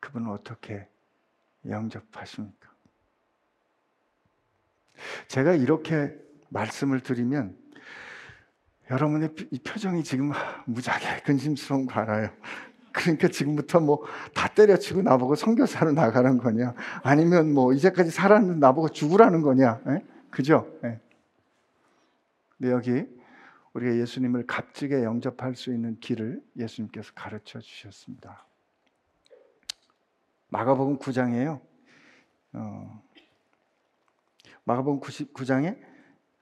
[0.00, 0.88] 그분을 어떻게
[1.66, 2.72] 영접하십니까?
[5.28, 6.16] 제가 이렇게
[6.50, 7.58] 말씀을 드리면
[8.90, 10.30] 여러분의 표정이 지금
[10.66, 12.30] 무지하게 근심스러운 거 알아요.
[12.94, 14.04] 그러니까 지금부터 뭐
[14.34, 16.74] 다 때려치고 나보고 선교사로 나가는 거냐?
[17.02, 19.80] 아니면 뭐 이제까지 살았는데 나보고 죽으라는 거냐?
[19.86, 19.90] 에?
[19.92, 20.04] 예?
[20.30, 20.78] 그죠?
[20.84, 21.00] 에.
[22.56, 23.06] 근데 여기
[23.72, 28.46] 우리가 예수님을 값지게 영접할 수 있는 길을 예수님께서 가르쳐 주셨습니다.
[30.48, 31.60] 마가복음 9장이에요.
[32.52, 33.02] 어,
[34.64, 35.78] 마가복음 9장에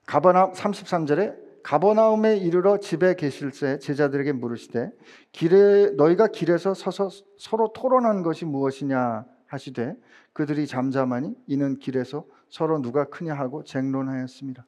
[0.05, 4.91] 가버나 33절에 가버나움에 이르러 집에 계실새 제자들에게 물으시되
[5.31, 9.95] 길에 너희가 길에서 서서 서로 토론하는 것이 무엇이냐 하시되
[10.33, 14.65] 그들이 잠잠하니 이는 길에서 서로 누가 크냐 하고 쟁론하였습니다.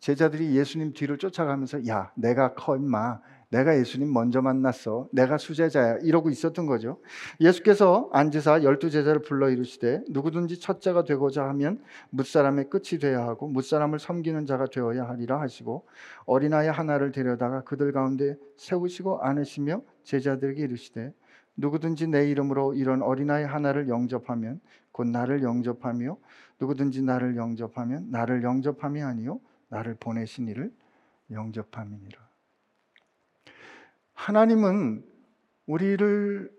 [0.00, 3.20] 제자들이 예수님 뒤를 쫓아가면서 야 내가 커 임마
[3.50, 5.08] 내가 예수님 먼저 만났어.
[5.12, 5.98] 내가 수제자야.
[6.02, 7.00] 이러고 있었던 거죠.
[7.40, 13.98] 예수께서 앉으사 열두 제자를 불러 이르시되 누구든지 첫째가 되고자 하면 뭇사람의 끝이 되어야 하고 뭇사람을
[13.98, 15.86] 섬기는 자가 되어야 하리라 하시고
[16.26, 21.12] 어린아이 하나를 데려다가 그들 가운데 세우시고 안으시며 제자들에게 이르시되
[21.56, 24.60] 누구든지 내 이름으로 이런 어린아이 하나를 영접하면
[24.92, 26.16] 곧 나를 영접하며
[26.60, 30.70] 누구든지 나를 영접하면 나를 영접함이 아니요 나를 보내신 이를
[31.30, 32.27] 영접함이니라.
[34.18, 35.04] 하나님은
[35.66, 36.50] 우리를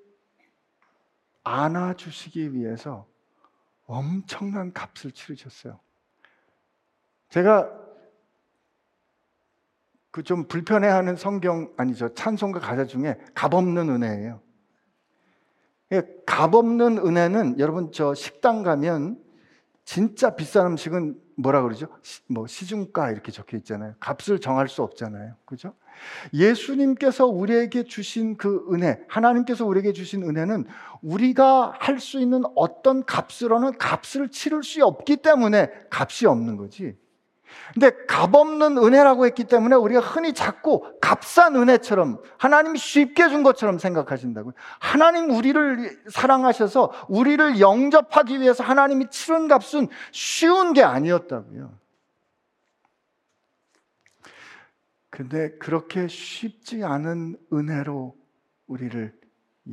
[1.43, 3.05] 안아주시기 위해서
[3.85, 5.77] 엄청난 값을 치르셨어요.
[7.27, 7.69] 제가
[10.11, 14.41] 그 좀 불편해하는 성경 아니죠 찬송가 가사 중에 값 없는 은혜예요.
[15.91, 19.21] 예, 값 없는 은혜는 여러분 저 식당 가면
[19.83, 21.87] 진짜 비싼 음식은 뭐라 그러죠?
[22.03, 23.95] 시, 뭐 시중가 이렇게 적혀 있잖아요.
[23.99, 25.35] 값을 정할 수 없잖아요.
[25.45, 25.73] 그죠?
[26.33, 30.65] 예수님께서 우리에게 주신 그 은혜, 하나님께서 우리에게 주신 은혜는
[31.01, 36.95] 우리가 할 수 있는 어떤 값으로는 값을 치를 수 없기 때문에 값이 없는 거지.
[37.73, 43.79] 근데 값 없는 은혜라고 했기 때문에 우리가 흔히 자꾸 값싼 은혜처럼 하나님이 쉽게 준 것처럼
[43.79, 44.53] 생각하신다고요.
[44.79, 51.78] 하나님 우리를 사랑하셔서 우리를 영접하기 위해서 하나님이 치른 값은 쉬운 게 아니었다고요.
[55.19, 58.17] 근데 그렇게 쉽지 않은 은혜로
[58.67, 59.19] 우리를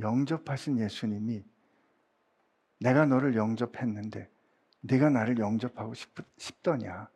[0.00, 1.44] 영접하신 예수님이
[2.80, 4.28] 내가 너를 영접했는데
[4.80, 7.08] 네가 나를 영접하고 싶, 싶더냐?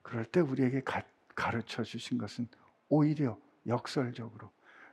[0.00, 1.02] 그럴 때 우리에게 가,
[1.34, 2.48] 가르쳐 주신 것은
[2.88, 4.50] 오히려 역설적으로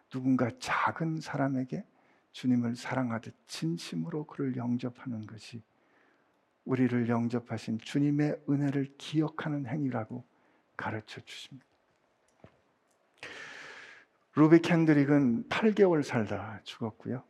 [0.10, 1.86] 누군가 작은 사람에게
[2.34, 5.64] 주님을 사랑하듯 진심으로 그를 영접하는 것이
[6.66, 10.26] 우리를 영접하신 주님의 은혜를 기억하는 행위라고
[10.76, 11.71] 가르쳐 주십니다.
[14.36, 17.24] 루비 캔드릭은 8개월 살다 죽었고요.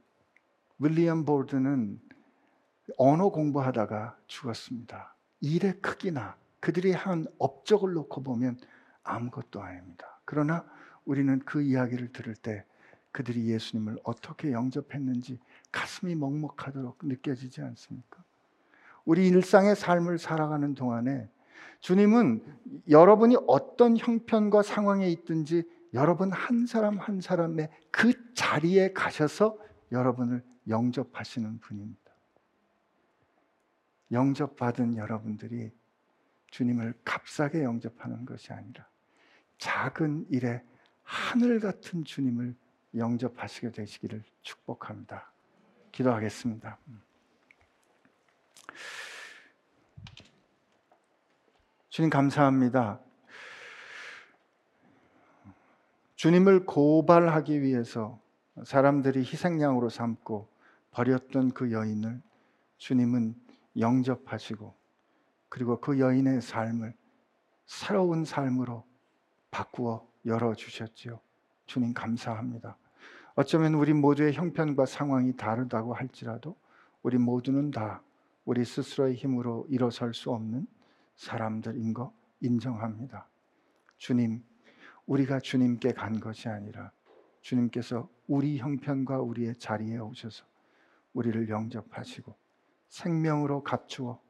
[0.77, 1.99] 윌리엄 볼드는
[2.97, 5.15] 언어 공부하다가 죽었습니다.
[5.39, 8.57] 일의 크기나 그들이 한 업적을 놓고 보면
[9.03, 10.19] 아무것도 아닙니다.
[10.25, 10.63] 그러나
[11.05, 12.65] 우리는 그 이야기를 들을 때
[13.11, 15.39] 그들이 예수님을 어떻게 영접했는지
[15.71, 18.23] 가슴이 먹먹하도록 느껴지지 않습니까?
[19.05, 21.27] 우리 일상의 삶을 살아가는 동안에
[21.79, 22.43] 주님은
[22.89, 29.57] 여러분이 어떤 형편과 상황에 있든지 여러분 한 사람 한 사람의 그 자리에 가셔서
[29.91, 31.99] 여러분을 영접하시는 분입니다.
[34.11, 35.71] 영접받은 여러분들이
[36.47, 38.87] 주님을 값싸게 영접하는 것이 아니라
[39.57, 40.63] 작은 일에
[41.03, 42.55] 하늘 같은 주님을
[42.95, 45.31] 영접하시게 되시기를 축복합니다.
[45.91, 46.77] 기도하겠습니다.
[51.89, 52.99] 주님 감사합니다.
[56.21, 58.21] 주님을 고발하기 위해서
[58.63, 60.49] 사람들이 희생양으로 삼고
[60.91, 62.21] 버렸던 그 여인을
[62.77, 63.33] 주님은
[63.79, 64.71] 영접하시고
[65.49, 66.93] 그리고 그 여인의 삶을
[67.65, 68.85] 새로운 삶으로
[69.49, 71.19] 바꾸어 열어 주셨지요.
[71.65, 72.77] 주님 감사합니다.
[73.33, 76.55] 어쩌면 우리 모두의 형편과 상황이 다르다고 할지라도
[77.01, 78.03] 우리 모두는 다
[78.45, 80.67] 우리 스스로의 힘으로 일어설 수 없는
[81.15, 83.27] 사람들인 거 인정합니다.
[83.97, 84.43] 주님,
[85.11, 86.93] 우리가 주님께 간 것이 아니라
[87.41, 90.45] 주님께서 우리 형편과 우리의 자리에 오셔서
[91.11, 92.33] 우리를 영접하시고
[92.87, 94.21] 생명으로 값주어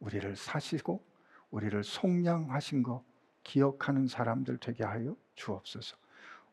[0.00, 1.04] 우리를 사시고
[1.50, 3.04] 우리를 속량하신 거
[3.44, 5.96] 기억하는 사람들 되게 하여 주옵소서.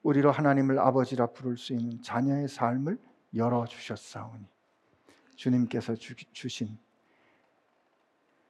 [0.03, 2.99] 우리로 하나님을 아버지라 부를 수 있는 자녀의 삶을
[3.33, 4.45] 열어 주셨사오니
[5.35, 6.77] 주님께서 주신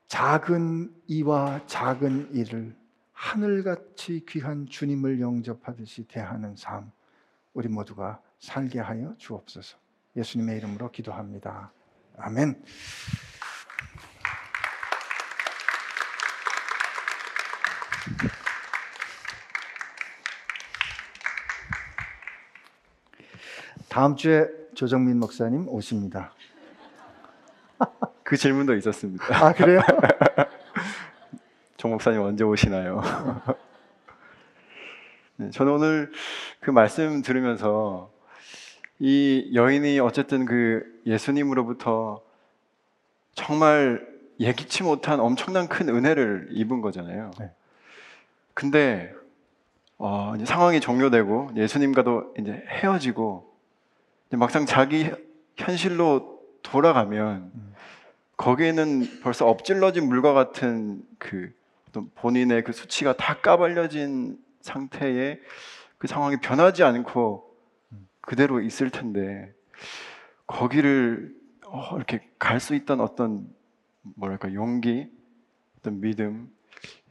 [0.07, 2.82] 작은 이와 작은 일을
[3.13, 6.91] 하늘같이 귀한 주님을 영접하듯이 대하는 삶
[7.53, 9.77] 우리 모두가 살게 하여 주옵소서.
[10.15, 11.71] 예수님의 이름으로 기도합니다.
[12.17, 12.61] 아멘.
[23.89, 26.33] 다음 주에 조정민 목사님 오십니다.
[28.23, 29.25] 그 질문도 있었습니다.
[29.35, 29.81] 아 그래요?
[31.83, 33.01] 정 목사님 언제 오시나요?
[35.35, 36.13] 네, 저는 오늘
[36.61, 38.09] 그 말씀 들으면서
[38.99, 42.21] 이 여인이 어쨌든 그 예수님으로부터
[43.33, 44.07] 정말
[44.39, 47.31] 예기치 못한 엄청난 큰 은혜를 입은 거잖아요.
[47.37, 47.51] 네.
[48.53, 49.13] 근데
[49.97, 53.53] 어, 상황이 종료되고 예수님과도 이제 헤어지고
[54.29, 55.11] 이제 막상 자기
[55.57, 57.73] 현실로 돌아가면 음.
[58.37, 61.51] 거기에는 벌써 엎질러진 물과 같은 그
[62.15, 65.39] 본인의 그 수치가 다 까발려진 상태에
[65.97, 67.55] 그 상황이 변하지 않고
[67.91, 68.07] 음.
[68.21, 69.53] 그대로 있을 텐데
[70.47, 71.35] 거기를
[71.65, 73.47] 어, 이렇게 갈 수 있던 어떤
[74.15, 75.09] 뭐랄까 용기,
[75.77, 76.51] 어떤 믿음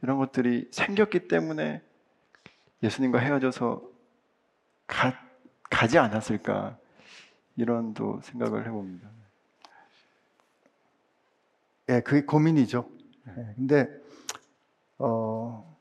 [0.01, 1.81] 이런 것들이 생겼기 때문에
[2.81, 3.81] 예수님과 헤어져서
[4.87, 5.13] 가,
[5.69, 6.77] 가지 않았을까
[7.55, 9.09] 이런 또 생각을 해봅니다.
[11.89, 12.89] 예, 그게 고민이죠.
[13.27, 14.02] 예, 근데
[15.05, 15.77] 어,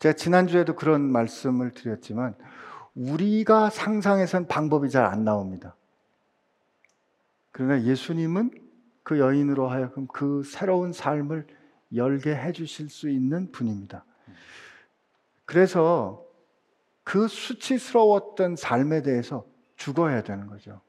[0.00, 2.34] 제가 지난주에도 그런 말씀을 드렸지만
[2.96, 5.76] 우리가 상상해선 방법이 잘 안 나옵니다.
[7.52, 8.50] 그러나 예수님은
[9.04, 11.46] 그 여인으로 하여금 그 새로운 삶을
[11.94, 14.04] 열게 해주실 수 있는 분입니다.
[15.44, 16.24] 그래서
[17.04, 19.46] 그 수치스러웠던 삶에 대해서
[19.76, 20.80] 죽어야 되는 거죠.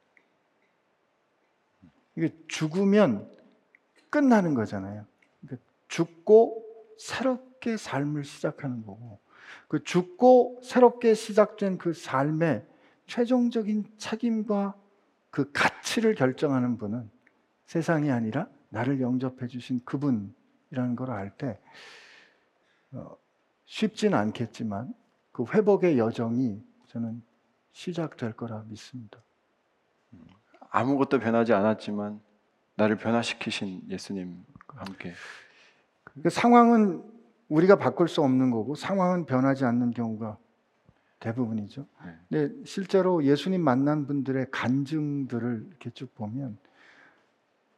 [2.17, 3.29] 이게 죽으면
[4.09, 5.05] 끝나는 거잖아요.
[5.41, 6.68] 그러니까 죽고
[6.99, 9.19] 새롭게 삶을 시작하는 거고,
[9.67, 12.65] 그 죽고 새롭게 시작된 그 삶의
[13.07, 14.75] 최종적인 책임과
[15.31, 17.09] 그 가치를 결정하는 분은
[17.65, 21.59] 세상이 아니라 나를 영접해 주신 그분이라는 걸 알 때,
[22.91, 23.15] 어,
[23.65, 24.93] 쉽진 않겠지만
[25.31, 27.21] 그 회복의 여정이 저는
[27.71, 29.19] 시작될 거라 믿습니다.
[30.71, 32.19] 아무것도 변하지 않았지만
[32.75, 35.13] 나를 변화시키신 예수님과 함께
[36.21, 37.03] 그 상황은
[37.49, 40.37] 우리가 바꿀 수 없는 거고 상황은 변하지 않는 경우가
[41.19, 41.85] 대부분이죠.
[42.05, 42.11] 네.
[42.29, 46.57] 근데 실제로 예수님 만난 분들의 간증들을 이렇게 쭉 보면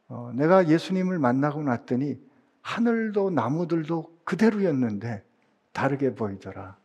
[0.08, 2.20] 어, 내가 예수님을 만나고 났더니
[2.60, 5.24] 하늘도 나무들도 그대로였는데
[5.72, 6.76] 다르게 보이더라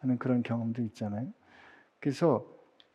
[0.00, 1.32] 하는 그런 경험도 있잖아요.
[2.00, 2.44] 그래서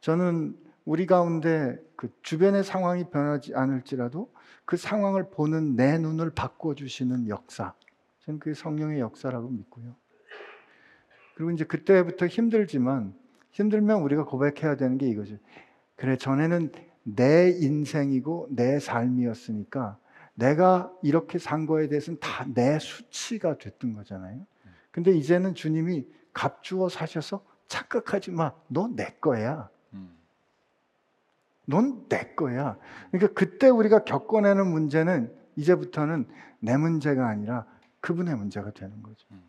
[0.02, 4.30] 저는 우리 가운데 그 주변의 상황이 변하지 않을지라도
[4.66, 7.74] 그 상황을 보는 내 눈을 바꿔주시는 역사.
[8.20, 9.96] 저는 그게 성령의 역사라고 믿고요.
[11.36, 13.14] 그리고 이제 그때부터 힘들지만
[13.52, 15.38] 힘들면 우리가 고백해야 되는 게 이거죠.
[15.96, 16.72] 그래, 전에는
[17.04, 19.98] 내 인생이고 내 삶이었으니까
[20.36, 24.46] 내가 이렇게 산 거에 대해서는 다 내 수치가 됐던 거잖아요.
[24.92, 28.54] 근데 이제는 주님이 값주어 사셔서 착각하지 마.
[28.68, 29.70] 너 내 거야.
[29.94, 30.16] 음.
[31.66, 32.78] 넌 내 거야.
[33.12, 36.28] 그러니까 그때 우리가 겪어내는 문제는 이제부터는
[36.60, 37.66] 내 문제가 아니라
[38.02, 39.26] 그분의 문제가 되는 거죠.
[39.32, 39.42] 음.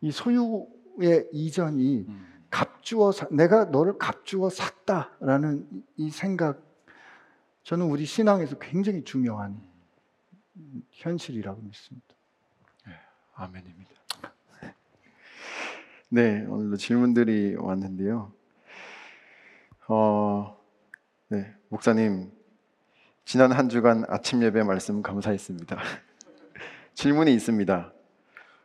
[0.00, 2.26] 이 소유의 이전이 음.
[2.50, 6.60] 값주어 사, 내가 너를 값주어 샀다라는 이- 이 생각
[7.62, 9.60] 저는 우리 신앙에서 굉장히 중요한
[10.90, 12.06] 현실이라고 믿습니다.
[13.34, 13.90] 아멘입니다.
[16.10, 18.30] 네, 오늘도 질문들이 왔는데요.
[19.88, 20.61] 어,
[21.32, 22.30] 네, 목사님,
[23.24, 25.78] 지난 한 주간 아침 예배 말씀 감사했습니다.
[26.92, 27.90] 질문이 있습니다.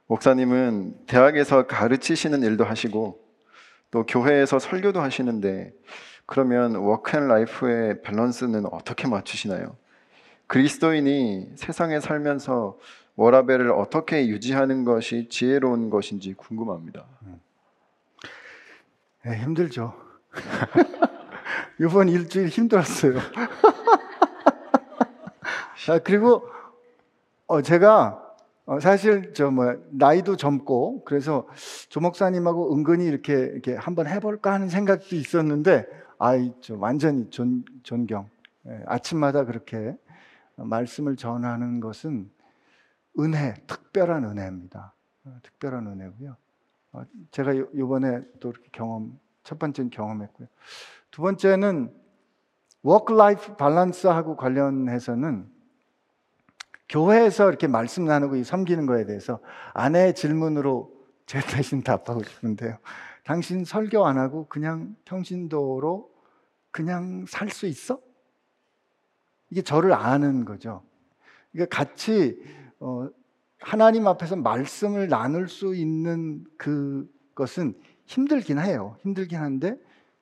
[0.08, 3.26] 목사님은 대학에서 가르치시는 일도 하시고
[3.90, 5.72] 또 교회에서 설교도 하시는데
[6.26, 9.78] 그러면 work and life의 밸런스는 어떻게 맞추시나요?
[10.48, 12.78] 그리스도인이 세상에 살면서
[13.16, 17.06] 워라벨을 어떻게 유지하는 것이 지혜로운 것인지 궁금합니다.
[19.24, 19.94] 네, 힘들죠.
[21.80, 23.18] 이번 일주일 힘들었어요.
[25.90, 26.44] 아, 그리고
[27.48, 28.24] 어, 제가
[28.66, 31.48] 어, 사실 저 뭐 나이도 젊고 그래서
[31.90, 35.86] 조 목사님하고 은근히 이렇게 이렇게 한번 해볼까 하는 생각도 있었는데
[36.20, 38.30] 아이 저 완전히 존, 존경.
[38.68, 39.96] 예, 아침마다 그렇게
[40.56, 42.30] 말씀을 전하는 것은
[43.20, 44.94] 은혜, 특별한 은혜입니다.
[45.26, 46.36] 어, 특별한 은혜고요.
[46.94, 50.48] 어, 제가 요- 요번에 또 이렇게 경험 첫 번째는 경험했고요.
[51.12, 51.94] 두 번째는
[52.84, 55.50] work life balance하고 관련해서는
[56.90, 59.40] 교회에서 이렇게 말씀 나누고 이 섬기는 거에 대해서
[59.74, 60.96] 아내의 질문으로
[61.28, 62.78] 제 대신 답하고 싶은데요.
[63.26, 66.10] 당신 설교 안 하고 그냥 평신도로
[66.72, 68.00] 그냥 살 수 있어?
[69.50, 70.84] 이게 저를 아는 거죠.
[71.52, 72.42] 그러니까 같이
[72.80, 73.10] 어,
[73.60, 77.74] 하나님 앞에서 말씀을 나눌 수 있는 그것은
[78.06, 78.96] 힘들긴 해요.
[79.02, 79.78] 힘들긴 한데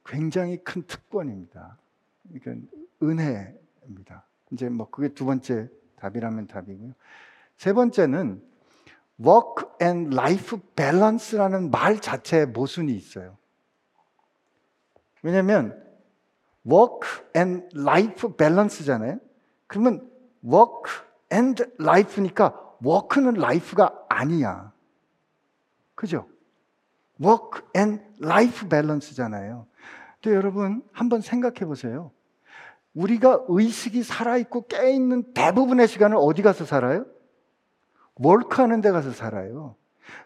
[0.05, 1.77] 굉장히 큰 특권입니다.
[2.27, 2.67] 그러니까
[3.01, 4.25] 은혜입니다.
[4.51, 6.93] 이제 뭐 그게 두 번째 답이라면 답이고요.
[7.57, 8.41] 세 번째는
[9.19, 13.37] work and life balance라는 말 자체에 모순이 있어요.
[15.21, 15.81] 왜냐하면
[16.65, 19.19] work and life balance잖아요.
[19.67, 20.09] 그러면
[20.43, 20.91] work
[21.33, 24.71] and life니까 work는 life가 아니야.
[25.95, 26.27] 그죠?
[27.19, 29.65] work and life balance잖아요.
[30.25, 32.11] 근데 여러분 한번 생각해 보세요.
[32.95, 37.05] 우리가 의식이 살아있고 깨있는 대부분의 시간을 어디 가서 살아요?
[38.15, 39.75] work 하는 데 가서 살아요.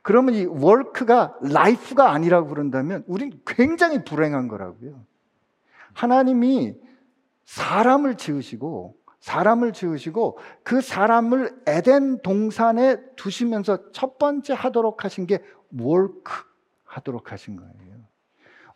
[0.02, 5.04] 그러면 이 work가 life가 아니라고 그런다면 우린 굉장히 불행한 거라고요.
[5.94, 6.76] 하나님이
[7.44, 15.44] 사람을 지으시고 사람을 지으시고 그 사람을 에덴 동산에 두시면서 첫 번째 하도록 하신 게
[15.78, 16.32] 월크
[16.86, 17.89] 하도록 하신 거예요.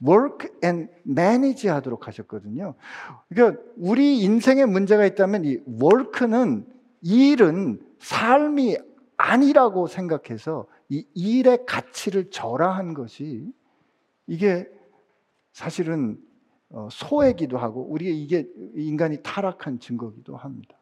[0.05, 2.75] Work and manage 하도록 하셨거든요.
[3.29, 6.65] 그러니까 우리 인생에 문제가 있다면 이 work는
[7.01, 8.77] 일은 삶이
[9.17, 13.51] 아니라고 생각해서 이 일의 가치를 절하한 것이
[14.27, 14.67] 이게
[15.51, 16.17] 사실은
[16.69, 20.75] 어, 소외기도 하고 우리가 이게 인간이 타락한 증거기도 합니다.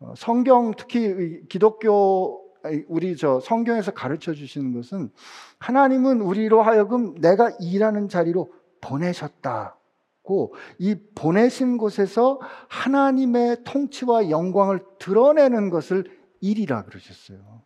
[0.00, 2.47] 어, 성경 특히 이 기독교
[2.88, 5.10] 우리 저 성경에서 가르쳐 주시는 것은
[5.58, 16.04] 하나님은 우리로 하여금 내가 일하는 자리로 보내셨다고 이 보내신 곳에서 하나님의 통치와 영광을 드러내는 것을
[16.40, 17.62] 일이라 그러셨어요.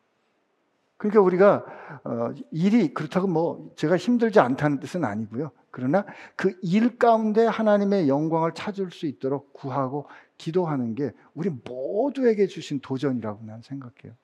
[0.97, 1.65] 그러니까 우리가
[2.05, 5.51] 어, 일이 그렇다고 뭐 제가 힘들지 않다는 뜻은 아니고요.
[5.73, 6.05] 그러나
[6.37, 10.07] 그 일 가운데 하나님의 영광을 찾을 수 있도록 구하고
[10.39, 14.15] 기도하는 게 우리 모두에게 주신 도전이라고 나는 생각해요.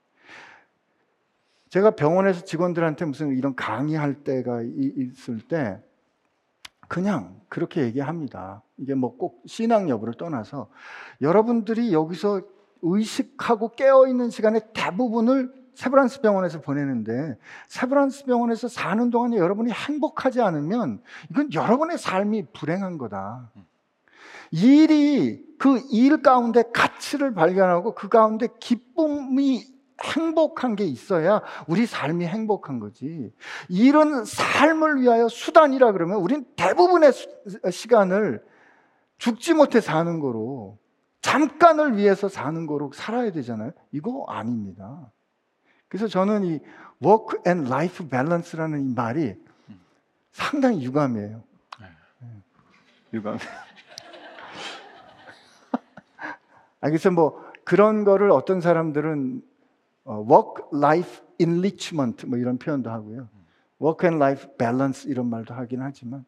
[1.71, 5.79] 제가 병원에서 직원들한테 무슨 이런 강의할 때가 이- 있을 때
[6.89, 8.63] 그냥 그렇게 얘기합니다.
[8.79, 10.69] 이게 뭐 꼭 신앙 여부를 떠나서
[11.21, 12.41] 여러분들이 여기서
[12.83, 17.37] 의식하고 깨어 있는 시간의 대부분을 세브란스 병원에서 보내는데
[17.69, 21.01] 세브란스 병원에서 사는 동안에 여러분이 행복하지 않으면
[21.31, 23.51] 이건 여러분의 삶이 불행한 거다.
[24.51, 29.65] 일이 그 일 가운데 가치를 발견하고 그 가운데 기쁨이
[30.03, 33.33] 행복한 게 있어야 우리 삶이 행복한 거지.
[33.69, 37.29] 일은 삶을 위하여 수단이라 그러면 우린 대부분의 수-
[37.71, 38.45] 시간을
[39.19, 40.79] 죽지 못해 사는 거로
[41.21, 43.73] 잠깐을 위해서 사는 거로 살아야 되잖아요.
[43.93, 45.11] 이거 아닙니다.
[45.89, 46.61] 그래서 저는 이
[47.05, 49.35] work and life balance라는 이 말이
[50.31, 51.43] 상당히 유감이에요.
[53.13, 53.39] 유감.
[56.81, 59.43] 아, 그래서 뭐 그런 거를 어떤 사람들은
[60.09, 63.29] 어, work life enrichment 뭐 이런 표현도 하고요.
[63.81, 66.25] work and life balance 이런 말도 하긴 하지만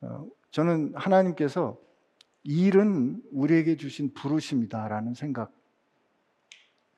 [0.00, 1.76] 어, 저는 하나님께서
[2.44, 5.50] 일은 우리에게 주신 부르심이다라는 생각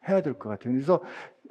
[0.06, 0.74] 해야 될 것 같아요.
[0.74, 1.00] 그래서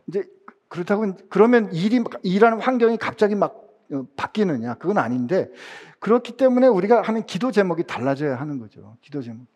[0.05, 0.23] 이제
[0.67, 3.55] 그렇다고 그러면 일이 일하는 환경이 갑자기 막
[3.91, 5.51] 어, 바뀌느냐 그건 아닌데
[5.97, 8.97] 그렇기 때문에 우리가 하는 기도 제목이 달라져야 하는 거죠.
[9.01, 9.47] 기도 제목.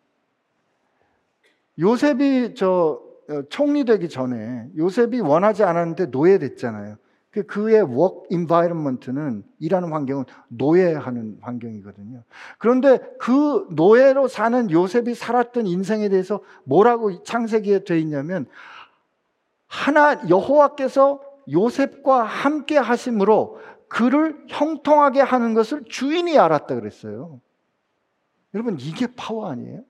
[1.78, 3.13] 요셉이 저 어,
[3.48, 6.96] 총리 되기 전에 요셉이 원하지 않았는데 노예됐잖아요.
[7.30, 12.22] 그 그의 work environment는 일하는 환경은 노예하는 환경이거든요.
[12.58, 18.46] 그런데 그 노예로 사는 요셉이 살았던 인생에 대해서 뭐라고 창세기에 돼 있냐면
[19.66, 21.20] 하나 여호와께서
[21.50, 23.58] 요셉과 함께 하심으로
[23.88, 27.40] 그를 형통하게 하는 것을 주인이 알았다 그랬어요.
[28.54, 29.82] 여러분 이게 파워 아니에요?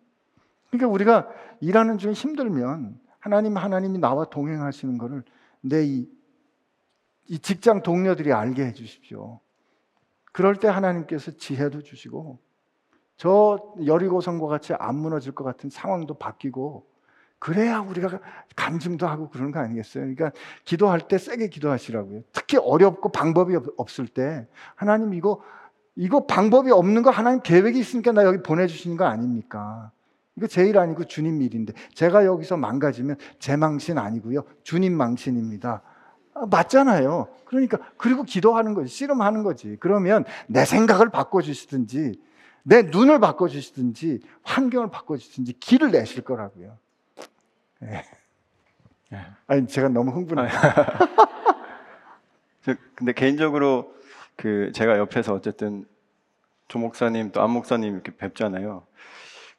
[0.70, 1.28] 그러니까 우리가
[1.60, 5.22] 일하는 중에 힘들면 하나님 하나님이 나와 동행하시는 것을
[5.62, 6.06] 내이
[7.26, 9.40] 이 직장 동료들이 알게 해 주십시오.
[10.30, 12.38] 그럴 때 하나님께서 지혜도 주시고
[13.16, 16.86] 저 여리고성과 같이 안 무너질 것 같은 상황도 바뀌고
[17.38, 18.20] 그래야 우리가
[18.56, 20.02] 간증도 하고 그러는 거 아니겠어요?
[20.02, 20.30] 그러니까
[20.66, 22.24] 기도할 때 세게 기도하시라고요.
[22.30, 25.40] 특히 어렵고 방법이 없- 없을 때 하나님 이거
[25.96, 29.92] 이거 방법이 없는 거 하나님 계획이 있으니까 나 여기 보내주시는 거 아닙니까?
[30.36, 35.82] 이거 제 일 아니고 주님 일인데 제가 여기서 망가지면 제 망신 아니고요 주님 망신입니다.
[36.34, 37.28] 아, 맞잖아요.
[37.44, 39.76] 그러니까 그리고 기도하는 거지 씨름하는 거지.
[39.78, 42.20] 그러면 내 생각을 바꿔 주시든지
[42.64, 46.76] 내 눈을 바꿔 주시든지 환경을 바꿔 주시든지 길을 내실 거라고요.
[47.82, 48.04] 예.
[49.46, 50.48] 아니 제가 너무 흥분해.
[52.64, 53.94] 저 근데 개인적으로
[54.36, 55.86] 그 제가 옆에서 어쨌든
[56.66, 58.86] 조 목사님 또 안 목사님 이렇게 뵙잖아요.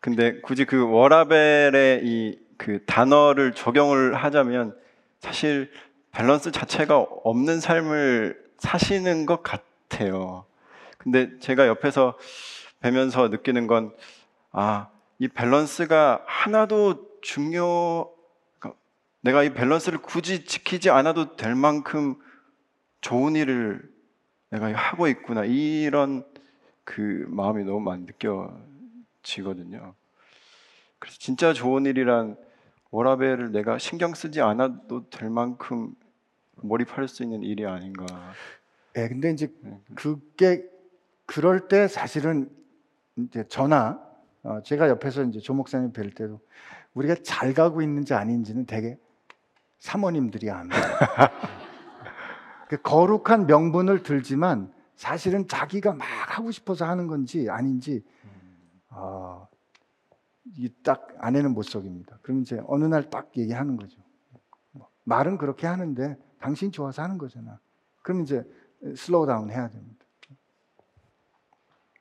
[0.05, 4.77] 근데 굳이 그 워라벨의 이 그 단어를 적용을 하자면
[5.19, 5.71] 사실
[6.11, 10.45] 밸런스 자체가 없는 삶을 사시는 것 같아요.
[10.97, 12.17] 근데 제가 옆에서
[12.79, 13.93] 뵈면서 느끼는 건
[14.51, 14.87] 아,
[15.19, 18.09] 이 밸런스가 하나도 중요
[18.59, 18.79] 그러니까
[19.21, 22.15] 내가 이 밸런스를 굳이 지키지 않아도 될 만큼
[23.01, 23.81] 좋은 일을
[24.49, 26.25] 내가 하고 있구나 이런
[26.83, 28.55] 그 마음이 너무 많이 느껴
[29.25, 29.93] 지거든요.
[30.99, 32.37] 그래서 진짜 좋은 일이란
[32.91, 35.93] 워라벨을 내가 신경 쓰지 않아도 될 만큼
[36.55, 38.05] 몰입할 수 있는 일이 아닌가.
[38.97, 39.53] 예, 근데 이제
[39.95, 40.63] 그게
[41.25, 42.49] 그럴 때 사실은
[43.17, 44.01] 이제 저나
[44.43, 46.39] 어, 제가 옆에서 이제 조 목사님 뵐 때도
[46.93, 48.97] 우리가 잘 가고 있는지 아닌지는 되게
[49.79, 50.77] 사모님들이 압니다.
[52.69, 58.03] 그 거룩한 명분을 들지만 사실은 자기가 막 하고 싶어서 하는 건지 아닌지
[58.95, 59.47] 어,
[60.57, 62.17] 이딱 아내는 못 속입니다.
[62.21, 64.01] 그럼 이제 어느 날 딱 얘기하는 거죠.
[64.71, 67.59] 뭐, 말은 그렇게 하는데 당신 좋아서 하는 거잖아.
[68.03, 68.43] 그럼 이제
[68.95, 70.05] slow down 해야 됩니다.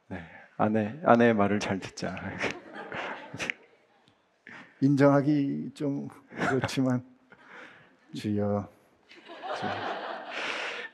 [0.09, 0.21] 네,
[0.57, 2.15] 아내 아내의 말을 잘 듣자.
[4.81, 7.03] 인정하기 좀 그렇지만
[8.15, 8.69] 주여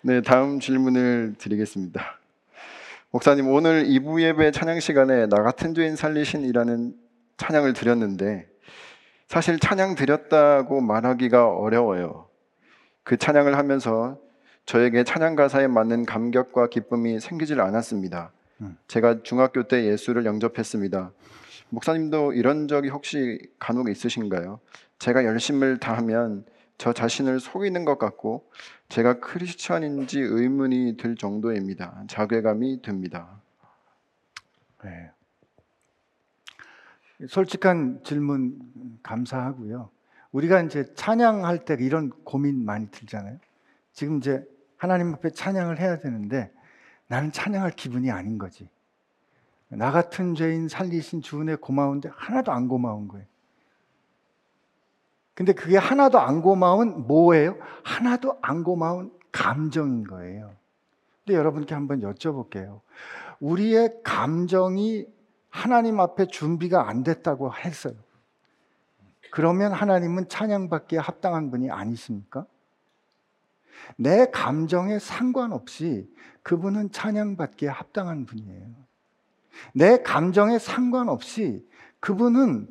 [0.03, 2.20] 네, 다음 질문을 드리겠습니다.
[3.13, 6.95] 목사님 오늘 2부 예배 찬양 시간에 나 같은 죄인 살리신이라는
[7.39, 8.47] 찬양을 드렸는데
[9.27, 12.29] 사실 찬양 드렸다고 말하기가 어려워요.
[13.03, 14.17] 그 찬양을 하면서
[14.65, 18.31] 저에게 찬양 가사에 맞는 감격과 기쁨이 생기질 않았습니다.
[18.61, 18.79] 음.
[18.87, 21.11] 제가 중학교 때 예수를 영접했습니다.
[21.71, 24.61] 목사님도 이런 적이 혹시 간혹 있으신가요?
[25.01, 26.45] 제가 열심을 다하면
[26.81, 28.51] 저 자신을 속이는 것 같고
[28.89, 32.05] 제가 크리스천인지 의문이 들 정도입니다.
[32.09, 33.39] 자괴감이 듭니다.
[34.83, 35.11] 네.
[37.29, 38.59] 솔직한 질문
[39.03, 39.91] 감사하고요.
[40.33, 43.37] 우리가 이제 찬양할 때 이런 고민 많이 들잖아요.
[43.93, 44.43] 지금 이제
[44.79, 46.51] 하나님 앞에 찬양을 해야 되는데
[47.09, 48.71] 나는 찬양할 기분이 아닌 거지.
[49.69, 53.27] 나 같은 죄인 살리신 주은혜 고마운데 하나도 안 고마운 거예요.
[55.41, 57.57] 근데 그게 하나도 안 고마운 뭐예요?
[57.83, 60.53] 하나도 안 고마운 감정인 거예요.
[61.25, 62.83] 근데 여러분께 한번 여쭤볼게요.
[63.41, 65.07] 우리의 감정이
[65.49, 67.95] 하나님 앞에 준비가 안 됐다고 했어요.
[69.31, 72.45] 그러면 하나님은 찬양받기에 합당한 분이 아니십니까?
[73.97, 76.07] 내 감정에 상관없이
[76.43, 78.67] 그분은 찬양받기에 합당한 분이에요.
[79.73, 81.67] 내 감정에 상관없이
[81.99, 82.69] 그분은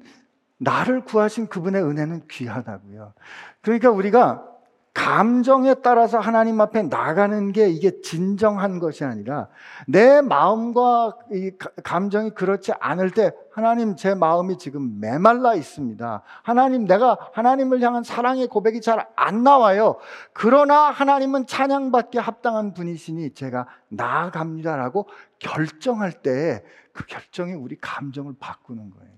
[0.60, 3.14] 나를 구하신 그분의 은혜는 귀하다고요.
[3.62, 4.46] 그러니까 우리가
[4.94, 9.48] 감정에 따라서 하나님 앞에 나가는 게 이게 진정한 것이 아니라
[9.88, 11.52] 내 마음과 이
[11.84, 16.22] 감정이 그렇지 않을 때 하나님 제 마음이 지금 메말라 있습니다.
[16.44, 19.96] 하나님 내가 하나님을 향한 사랑의 고백이 잘 안 나와요.
[20.34, 25.08] 그러나 하나님은 찬양받기 합당한 분이시니 제가 나아갑니다라고
[25.40, 26.64] 결정할 때
[27.00, 29.14] 그 결정이 우리 감정을 바꾸는 거예요.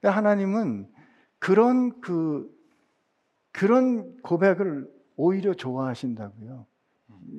[0.00, 0.90] 근데 하나님은
[1.38, 2.50] 그런 그
[3.52, 6.66] 그런 고백을 오히려 좋아하신다고요.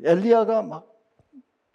[0.04, 0.88] 엘리야가 막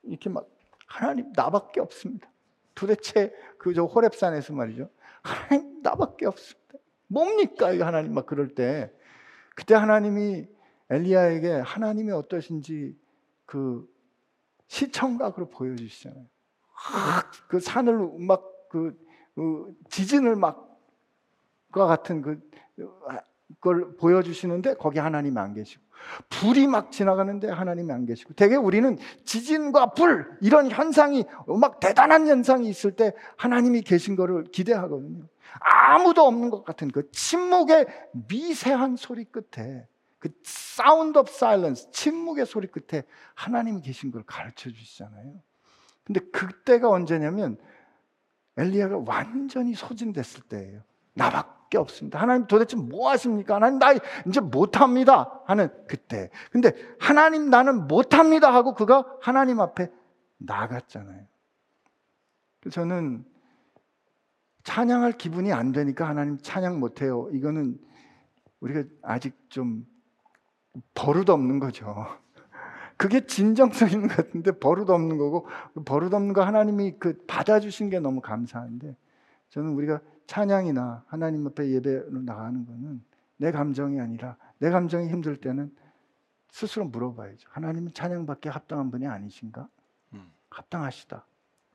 [0.03, 0.49] 이렇게 막
[0.87, 2.30] 하나님 나밖에 없습니다.
[2.74, 4.89] 도대체 그 저 호렙산에서 말이죠.
[5.22, 6.78] 하나님 나밖에 없습니다.
[7.09, 8.93] 뭡니까 이 하나님 막 그럴 때
[9.55, 10.47] 그때 하나님이
[10.91, 12.97] 엘리야에게 하나님이 어떠신지
[13.45, 13.89] 그
[14.68, 16.26] 시청각으로 보여주시잖아요.
[17.49, 20.76] 그 산을 막그 그 지진을 막과
[21.85, 22.41] 같은 그
[23.61, 25.83] 그걸 보여주시는데 거기 하나님이 안 계시고
[26.29, 31.24] 불이 막 지나가는데 하나님이 안 계시고 대개 우리는 지진과 불 이런 현상이
[31.61, 35.24] 막 대단한 현상이 있을 때 하나님이 계신 거를 기대하거든요.
[35.61, 37.87] 아무도 없는 것 같은 그 침묵의
[38.29, 39.87] 미세한 소리 끝에
[40.18, 43.05] 그 sound of silence 침묵의 소리 끝에
[43.35, 45.35] 하나님이 계신 걸 가르쳐 주시잖아요.
[46.05, 47.59] 근데 그때가 언제냐면
[48.57, 50.83] 엘리야가 완전히 소진됐을 때예요.
[51.14, 52.20] 나밖에 없습니다.
[52.20, 53.56] 하나님 도대체 뭐 하십니까?
[53.56, 53.92] 하나님 나
[54.26, 55.42] 이제 못합니다.
[55.46, 56.30] 하는 그때.
[56.50, 59.90] 근데 하나님 나는 못합니다 하고 그가 하나님 앞에
[60.38, 61.24] 나갔잖아요.
[62.70, 63.24] 저는
[64.64, 67.28] 찬양할 기분이 안 되니까 하나님 찬양 못해요.
[67.32, 67.78] 이거는
[68.60, 69.86] 우리가 아직 좀
[70.94, 72.06] 버릇 없는 거죠.
[72.96, 75.46] 그게 진정성 있는 것 같은데 버릇 없는 거고
[75.84, 78.96] 버릇 없는 거 하나님이 그 받아주신 게 너무 감사한데
[79.50, 83.03] 저는 우리가 찬양이나 하나님 앞에 예배로 나가는 거는
[83.37, 85.74] 내 감정이 아니라 내 감정이 힘들 때는
[86.51, 87.49] 스스로 물어봐야죠.
[87.51, 89.68] 하나님은 찬양받기 합당한 분이 아니신가?
[90.14, 90.33] 음.
[90.51, 91.27] 합당하시다.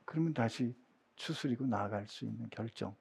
[0.04, 0.74] 그러면 다시
[1.16, 2.94] 추스리고 나아갈 수 있는 결정.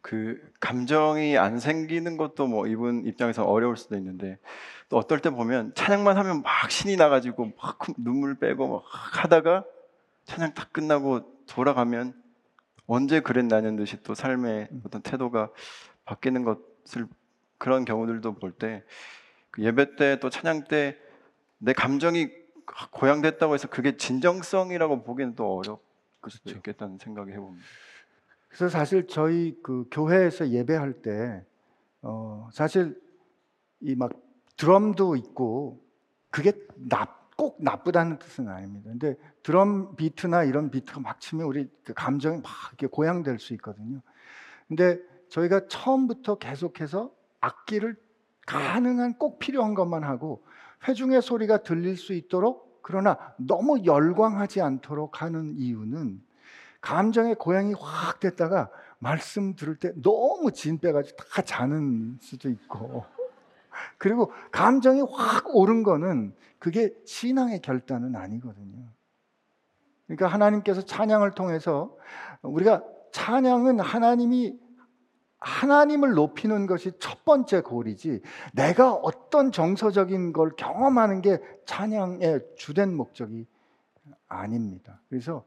[0.00, 4.38] 그 감정이 안 생기는 것도 뭐 이분 입장에서 어려울 수도 있는데
[4.88, 9.64] 또 어떨 때 보면 찬양만 하면 막 신이 나가지고 막 눈물 빼고 막 하다가
[10.24, 12.14] 찬양 다 끝나고 돌아가면
[12.88, 15.50] 언제 그랬나는 듯이 또 삶의 어떤 태도가
[16.04, 17.06] 바뀌는 것을
[17.58, 18.82] 그런 경우들도 볼때
[19.52, 20.96] 그 예배 때 또 찬양 때
[21.58, 22.28] 내 감정이
[22.92, 25.80] 고양됐다고 해서 그게 진정성이라고 보기는 또 수도
[26.20, 26.56] 그렇죠.
[26.58, 27.64] 있겠다는 생각이 해봅니다.
[28.48, 31.44] 그래서 사실 저희 그 교회에서 예배할 때
[32.02, 33.00] 어, 사실
[33.80, 34.12] 이 막
[34.56, 35.80] 드럼도 있고
[36.30, 38.90] 그게 나, 꼭 나쁘다는 뜻은 아닙니다.
[38.90, 44.02] 근데 드럼 비트나 이런 비트가 막 치면 우리 그 감정이 막 이렇게 고양될 수 있거든요.
[44.66, 44.98] 근데
[45.30, 47.96] 저희가 처음부터 계속해서 악기를
[48.44, 50.44] 가능한 꼭 필요한 것만 하고
[50.88, 56.20] 회중의 소리가 들릴 수 있도록 그러나 너무 열광하지 않도록 하는 이유는
[56.80, 58.68] 감정의 고양이 확 됐다가
[58.98, 63.04] 말씀 들을 때 너무 진 빼가지고 다 자는 수도 있고
[63.98, 68.86] 그리고 감정이 확 오른 거는 그게 신앙의 결단은 아니거든요.
[70.06, 71.96] 그러니까 하나님께서 찬양을 통해서
[72.42, 74.58] 우리가 찬양은 하나님이
[75.40, 78.22] 하나님을 높이는 것이 첫 번째 골이지
[78.54, 83.46] 내가 어떤 정서적인 걸 경험하는 게 찬양의 주된 목적이
[84.26, 85.00] 아닙니다.
[85.08, 85.44] 그래서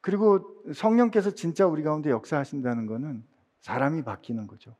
[0.00, 3.24] 그리고 성령께서 진짜 우리 가운데 역사하신다는 것은
[3.60, 4.76] 사람이 바뀌는 거죠.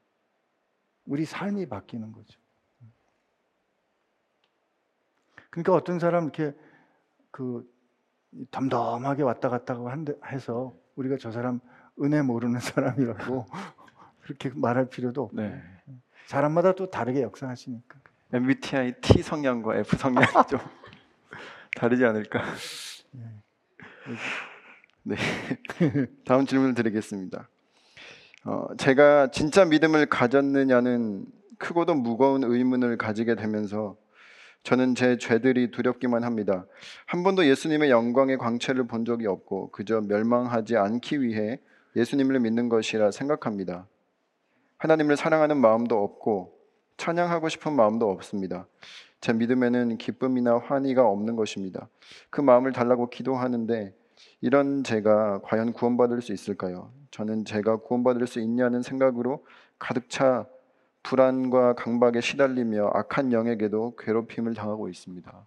[1.07, 2.39] 우리 삶이 바뀌는 거죠.
[5.55, 6.53] 그러니까 어떤 사람 이렇게
[7.31, 7.65] 그
[8.51, 9.79] 덤덤하게 왔다 갔다
[10.27, 11.61] 해서 우리가 저 사람
[12.03, 13.47] 은혜 모르는 사람이라고
[14.23, 15.63] 그렇게 말할 필요도 없고 네.
[16.27, 18.01] 사람마다 또 다르게 역사하시니까.
[18.33, 20.59] MBTI T 성향과 F 성향이 좀
[21.77, 22.43] 다르지 않을까?
[25.05, 25.15] 네.
[26.25, 27.49] 다음 질문을 드리겠습니다.
[28.45, 31.27] 어, 제가 진짜 믿음을 가졌느냐는
[31.59, 33.97] 크고도 무거운 의문을 가지게 되면서
[34.65, 36.67] 저는 제 죄들이 두렵기만 합니다.
[37.05, 41.61] 한 번도 예수님의 영광의 광채를 본 적이 없고 그저 멸망하지 않기 위해
[41.95, 43.87] 예수님을 믿는 것이라 생각합니다.
[44.79, 46.59] 하나님을 사랑하는 마음도 없고
[46.97, 48.67] 찬양하고 싶은 마음도 없습니다.
[49.21, 51.89] 제 믿음에는 기쁨이나 환희가 없는 것입니다.
[52.31, 53.95] 그 마음을 달라고 기도하는데
[54.41, 56.91] 이런 제가 과연 구원받을 수 있을까요?
[57.11, 59.45] 저는 제가 구원받을 수 있냐는 생각으로
[59.79, 60.47] 가득 차
[61.05, 65.47] 불안과 강박에 시달리며 악한 영에게도 괴롭힘을 당하고 있습니다.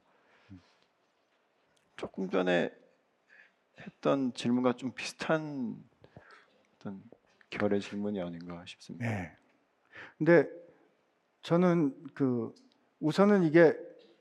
[1.97, 2.72] 조금 전에
[3.82, 5.76] 했던 질문과 좀 비슷한
[6.76, 7.03] 어떤
[7.49, 9.10] 결의 질문이 아닌가 싶습니다.
[9.10, 9.36] 네.
[10.18, 10.47] 근데
[11.41, 12.53] 저는 그
[12.99, 13.76] 우선은 이게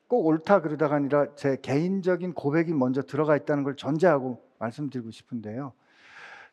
[0.08, 5.74] 꼭 옳다 그러다가 아니라 제 개인적인 고백이 먼저 들어가 있다는 걸 전제하고 말씀드리고 싶은데요.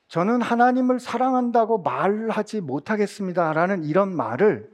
[0.08, 4.72] 저는 하나님을 사랑한다고 말하지 못하겠습니다라는 이런 말을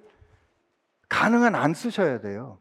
[1.07, 2.59] 가능한 안 쓰셔야 돼요.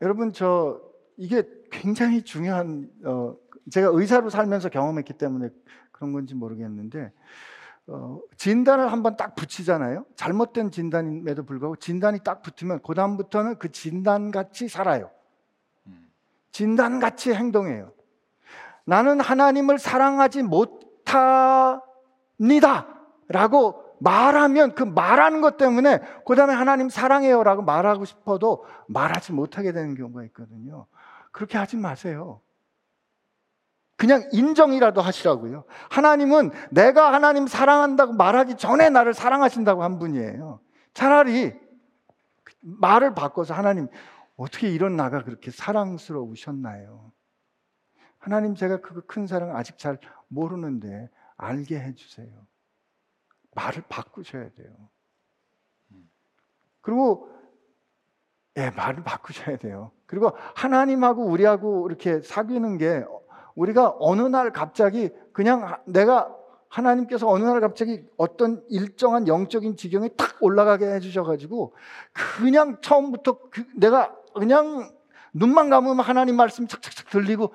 [0.00, 0.80] 여러분 저
[1.16, 3.36] 이게 굉장히 중요한 어,
[3.70, 5.48] 제가 의사로 살면서 경험했기 때문에
[5.92, 7.12] 그런 건지 모르겠는데
[7.86, 10.04] 어, 진단을 한번 딱 붙이잖아요.
[10.16, 15.10] 잘못된 진단임에도 불구하고 진단이 딱 붙으면 그 다음부터는 그 진단 같이 살아요.
[16.50, 17.93] 진단 같이 행동해요.
[18.84, 21.86] 나는 하나님을 사랑하지 못합니다
[23.28, 29.72] 라고 말하면 그 말하는 것 때문에 그 다음에 하나님 사랑해요 라고 말하고 싶어도 말하지 못하게
[29.72, 30.86] 되는 경우가 있거든요.
[31.32, 32.40] 그렇게 하지 마세요.
[33.96, 35.64] 그냥 인정이라도 하시라고요.
[35.88, 40.60] 하나님은 내가 하나님 사랑한다고 말하기 전에 나를 사랑하신다고 한 분이에요.
[40.92, 41.54] 차라리
[42.60, 43.88] 말을 바꿔서 하나님
[44.36, 47.12] 어떻게 이런 나가 그렇게 사랑스러우셨나요?
[48.24, 49.98] 하나님 제가 그 큰 사랑 아직 잘
[50.28, 52.26] 모르는데 알게 해주세요.
[53.54, 54.72] 말을 바꾸셔야 돼요.
[56.80, 57.28] 그리고
[58.56, 59.90] 예, 말을 바꾸셔야 돼요.
[60.06, 63.04] 그리고 하나님하고 우리하고 이렇게 사귀는 게
[63.56, 66.34] 우리가 어느 날 갑자기 그냥 내가
[66.68, 71.74] 하나님께서 어느 날 갑자기 어떤 일정한 영적인 지경에 탁 올라가게 해주셔가지고
[72.38, 74.90] 그냥 처음부터 그 내가 그냥
[75.34, 77.52] 눈만 감으면 하나님 말씀 착착착 들리고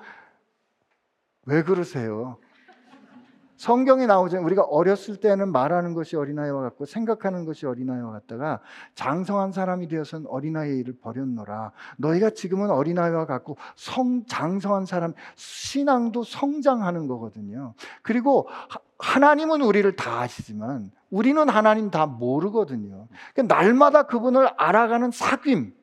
[1.46, 2.38] 왜 그러세요?
[3.56, 4.46] 성경에 나오잖아요.
[4.46, 8.60] 우리가 어렸을 때는 말하는 것이 어린아이와 같고 생각하는 것이 어린아이와 같다가
[8.94, 11.72] 장성한 사람이 되어서는 어린아이를 버렸노라.
[11.98, 17.74] 너희가 지금은 어린아이와 같고 성 장성한 사람 신앙도 성장하는 거거든요.
[18.00, 18.48] 그리고
[18.98, 23.08] 하나님은 우리를 다 아시지만 우리는 하나님 다 모르거든요.
[23.34, 25.79] 그러니까 날마다 그분을 알아가는 사귐.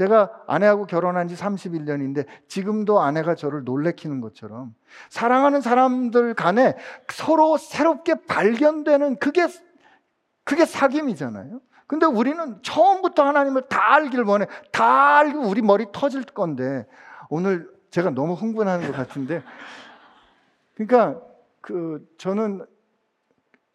[0.00, 4.74] 제가 아내하고 결혼한 지 31년인데 지금도 아내가 저를 놀래키는 것처럼
[5.10, 6.74] 사랑하는 사람들 간에
[7.12, 9.46] 서로 새롭게 발견되는 그게
[10.44, 11.60] 그게 사귐이잖아요.
[11.86, 14.46] 근데 우리는 처음부터 하나님을 다 알길 원해.
[14.72, 16.86] 다 알고 우리 머리 터질 건데
[17.28, 19.42] 오늘 제가 너무 흥분하는 것 같은데
[20.76, 21.20] 그러니까
[21.60, 22.64] 그 저는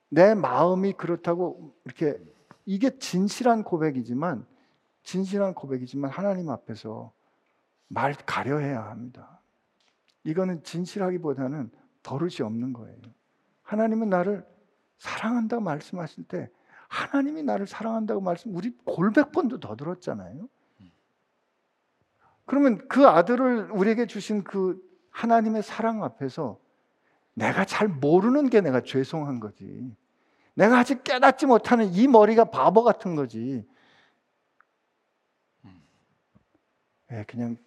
[0.10, 2.18] 내 마음이 그렇다고 이렇게
[2.66, 4.48] 이게 진실한 고백이지만
[5.06, 7.14] 진실한 고백이지만 하나님 앞에서
[7.88, 9.40] 말 가려해야 합니다.
[10.24, 11.72] 이거는 진실하기보다는
[12.04, 12.98] 버릇이 없는 거예요.
[13.62, 14.46] 하나님은 나를
[14.98, 16.50] 사랑한다고 말씀하실 때
[16.88, 20.50] 하나님이 나를 사랑한다고 말씀 우리 골백 번도 더 들었잖아요.
[22.46, 24.82] 그러면 그 아들을 우리에게 주신 그
[25.12, 26.60] 하나님의 사랑 앞에서
[27.34, 29.96] 내가 잘 모르는 게 내가 죄송한 거지.
[30.56, 33.68] 내가 아직 깨닫지 못하는 이 머리가 바보 같은 거지.
[37.16, 37.58] 예, 그냥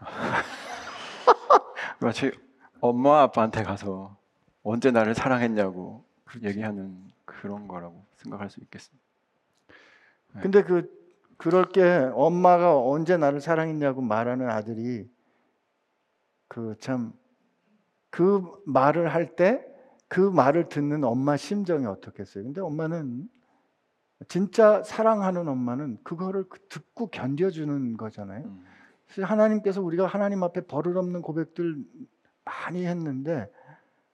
[2.00, 2.32] 마치
[2.80, 4.16] 엄마 아빠한테 가서
[4.62, 6.04] 언제 나를 사랑했냐고
[6.42, 9.02] 얘기하는 그런 거라고 생각할 수 있겠습니다.
[10.42, 10.90] 근데 그
[11.36, 11.82] 그럴 게
[12.14, 15.08] 엄마가 언제 나를 사랑했냐고 말하는 아들이
[16.48, 19.74] 그 참그 말을 할 때
[20.14, 22.44] 그 말을 듣는 엄마 심정이 어떻겠어요?
[22.44, 23.28] 근데 엄마는
[24.28, 28.44] 진짜 사랑하는 엄마는 그거를 듣고 견뎌주는 거잖아요.
[28.44, 28.64] 음.
[29.22, 31.84] 하나님께서 우리가 하나님 앞에 버릇없는 고백들
[32.44, 33.50] 많이 했는데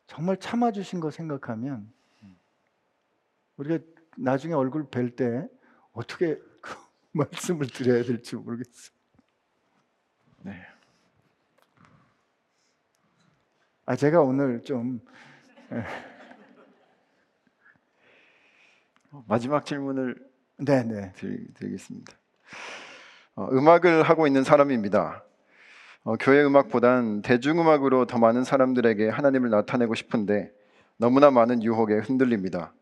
[0.07, 1.91] 정말 참아주신 거 생각하면
[3.57, 3.85] 우리가
[4.17, 5.49] 나중에 얼굴 뵐 때
[5.93, 6.75] 어떻게 그
[7.13, 8.95] 말씀을 드려야 될지 모르겠어요.
[10.43, 10.61] 네.
[13.87, 15.01] 아 제가 오늘 좀
[19.27, 20.17] 마지막 질문을
[20.59, 22.13] 네네 드리, 드리겠습니다.
[23.37, 25.25] 어, 음악을 하고 있는 사람입니다.
[26.05, 30.53] 어, 교회 음악보단 대중음악으로 더 많은 사람들에게 하나님을 나타내고 싶은데
[30.97, 32.73] 너무나 많은 유혹에 흔들립니다.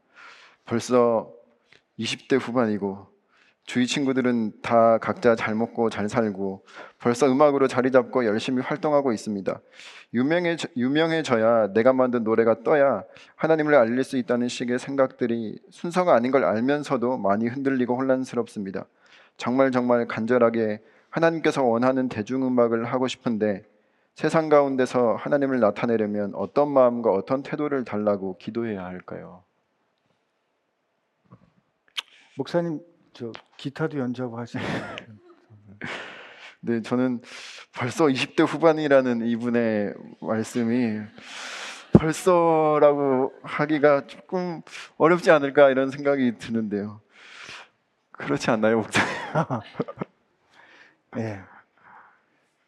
[0.65, 1.33] 벌써
[1.99, 3.07] 20대 후반이고
[3.69, 6.65] 주위 친구들은 다 각자 잘 먹고 잘 살고
[6.99, 9.61] 벌써 음악으로 자리 잡고 열심히 활동하고 있습니다.
[10.15, 13.05] 유명해 유명해져야 내가 만든 노래가 떠야
[13.37, 18.87] 하나님을 알릴 수 있다는 식의 생각들이 순서가 아닌 걸 알면서도 많이 흔들리고 혼란스럽습니다.
[19.37, 23.67] 정말 정말 간절하게 하나님께서 원하는 대중음악을 하고 싶은데
[24.15, 29.43] 세상 가운데서 하나님을 나타내려면 어떤 마음과 어떤 태도를 달라고 기도해야 할까요?
[32.35, 32.81] 목사님
[33.19, 34.65] 저 기타도 연주하고 하시는
[36.61, 37.21] 네, 저는
[37.77, 41.01] 벌써 20대 후반이라는 이분의 말씀이
[41.95, 44.63] 벌써라고 하기가 조금
[44.99, 47.01] 어렵지 않을까 이런 생각이 드는데요.
[48.13, 49.09] 그렇지 않나요, 목사님?
[51.19, 51.41] 예.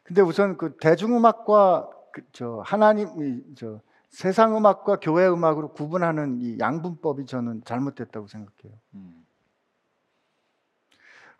[0.04, 6.58] 근데 우선 그 대중음악과 그 저 하나님 이 저 세상 음악과 교회 음악으로 구분하는 이
[6.58, 8.76] 양분법이 저는 잘못됐다고 생각해요.
[8.94, 9.19] 음,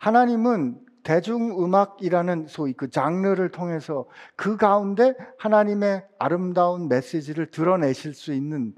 [0.01, 8.73] 하나님은 대중음악이라는 소위 그 장르를 통해서 그 가운데 하나님의 아름다운 메시지를 드러내실 수 있는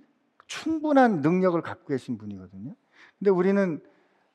[0.47, 2.75] 충분한 능력을 갖고 계신 분이거든요.
[3.17, 3.81] 근데 우리는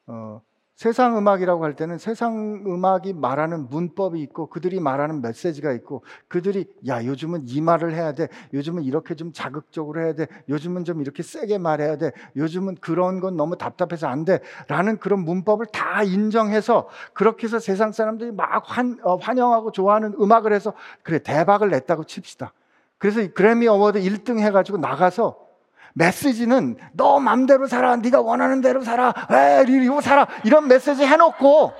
[0.06, 0.40] 어,
[0.78, 7.04] 세상 음악이라고 할 때는 세상 음악이 말하는 문법이 있고 그들이 말하는 메시지가 있고 그들이 야
[7.04, 8.28] 요즘은 이 말을 해야 돼.
[8.54, 10.28] 요즘은 이렇게 좀 자극적으로 해야 돼.
[10.48, 12.12] 요즘은 좀 이렇게 세게 말해야 돼.
[12.36, 18.30] 요즘은 그런 건 너무 답답해서 안 돼라는 그런 문법을 다 인정해서 그렇게 해서 세상 사람들이
[18.30, 22.52] 막 환, 어, 환영하고 좋아하는 음악을 해서 그래 대박을 냈다고 칩시다.
[22.98, 25.47] 그래서 이 그래미 어워드 1등 해가지고 나가서
[25.94, 27.96] 메시지는 너 맘대로 살아.
[27.96, 29.12] 네가 원하는 대로 살아.
[29.30, 30.26] 에, 이리고 살아.
[30.44, 31.72] 이런 메시지 해놓고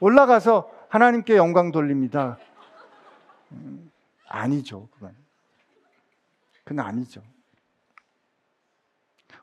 [0.00, 2.38] 올라가서 하나님께 영광 돌립니다.
[3.52, 3.90] 음,
[4.28, 5.14] 아니죠, 그건.
[6.64, 7.22] 그건 아니죠.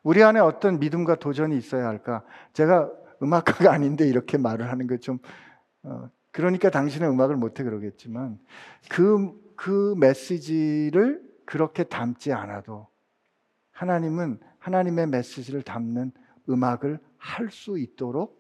[0.04, 2.24] 우리 안에 어떤 믿음과 도전이 있어야 할까?
[2.54, 2.90] 제가
[3.22, 5.20] 음악가가 아닌데 이렇게 말을 하는 거 좀,
[5.84, 8.40] 어, 그러니까 당신은 음악을 못해 그러겠지만
[8.90, 12.88] 그, 그 메시지를 그렇게 담지 않아도
[13.82, 16.12] 하나님은 하나님의 메시지를 담는
[16.48, 18.40] 음악을 할 수 있도록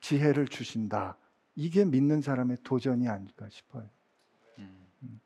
[0.00, 1.18] 지혜를 주신다.
[1.54, 3.86] 이게 믿는 사람의 도전이 아닐까 싶어요.
[4.58, 5.20] 음.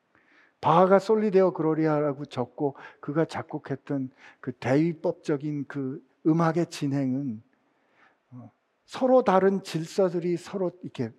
[0.61, 7.41] 바하가 솔리데오 그로리아라고 적고 그가 작곡했던 그 대위법적인 그 음악의 진행은
[8.31, 8.51] 어,
[8.85, 11.13] 서로 다른 질서들이 서로 이렇게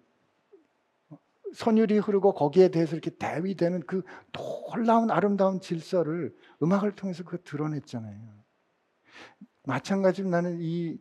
[1.54, 8.20] 선율이 흐르고 거기에 대해서 이렇게 대위되는 그 놀라운 아름다운 질서를 음악을 통해서 그 드러냈잖아요.
[9.66, 10.98] 마찬가지로 나는 이,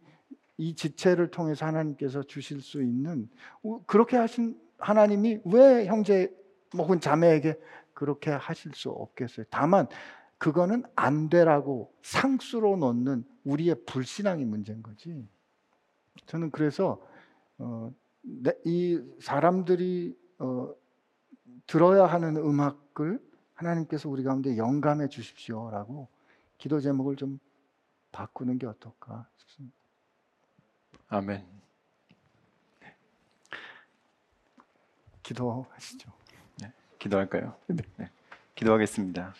[0.56, 3.28] 이 지체를 통해서 하나님께서 주실 수 있는
[3.86, 6.34] 그렇게 하신 하나님이 왜 형제
[6.74, 7.58] 혹은 자매에게
[7.94, 9.46] 그렇게 하실 수 없겠어요.
[9.50, 9.86] 다만
[10.38, 15.26] 그거는 안 되라고 상수로 놓는 우리의 불신앙이 문제인 거지.
[16.26, 17.00] 저는 그래서
[17.58, 17.92] 어,
[18.64, 20.74] 이 사람들이 어,
[21.68, 23.24] 들어야 하는 음악을
[23.54, 26.08] 하나님께서 우리 가운데 영감해 주십시오라고
[26.58, 27.38] 기도 제목을 좀
[28.10, 29.76] 바꾸는 게 어떨까 싶습니다.
[31.08, 31.46] 아멘.
[35.22, 36.12] 기도하시죠.
[36.60, 37.56] 네, 기도할까요?
[37.68, 38.10] 네,
[38.56, 39.32] 기도하겠습니다.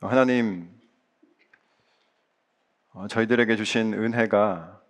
[0.00, 0.68] 하나님,
[2.92, 4.82] 어, 저희들에게 주신 은혜가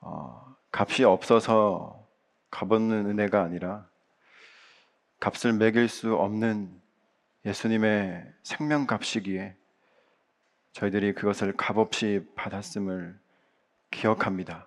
[0.00, 0.43] 어,
[0.76, 2.04] 값이 없어서
[2.50, 3.88] 값없는 은혜가 아니라
[5.20, 6.80] 값을 매길 수 없는
[7.46, 9.54] 예수님의 생명값이기에
[10.72, 13.16] 저희들이 그것을 값없이 받았음을
[13.92, 14.66] 기억합니다.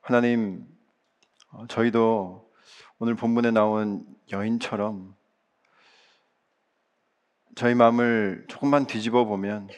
[0.00, 0.66] 하나님,
[1.50, 2.50] 어, 저희도
[2.98, 5.14] 오늘 본문에 나온 여인처럼
[7.54, 9.68] 저희 마음을 조금만 뒤집어 보면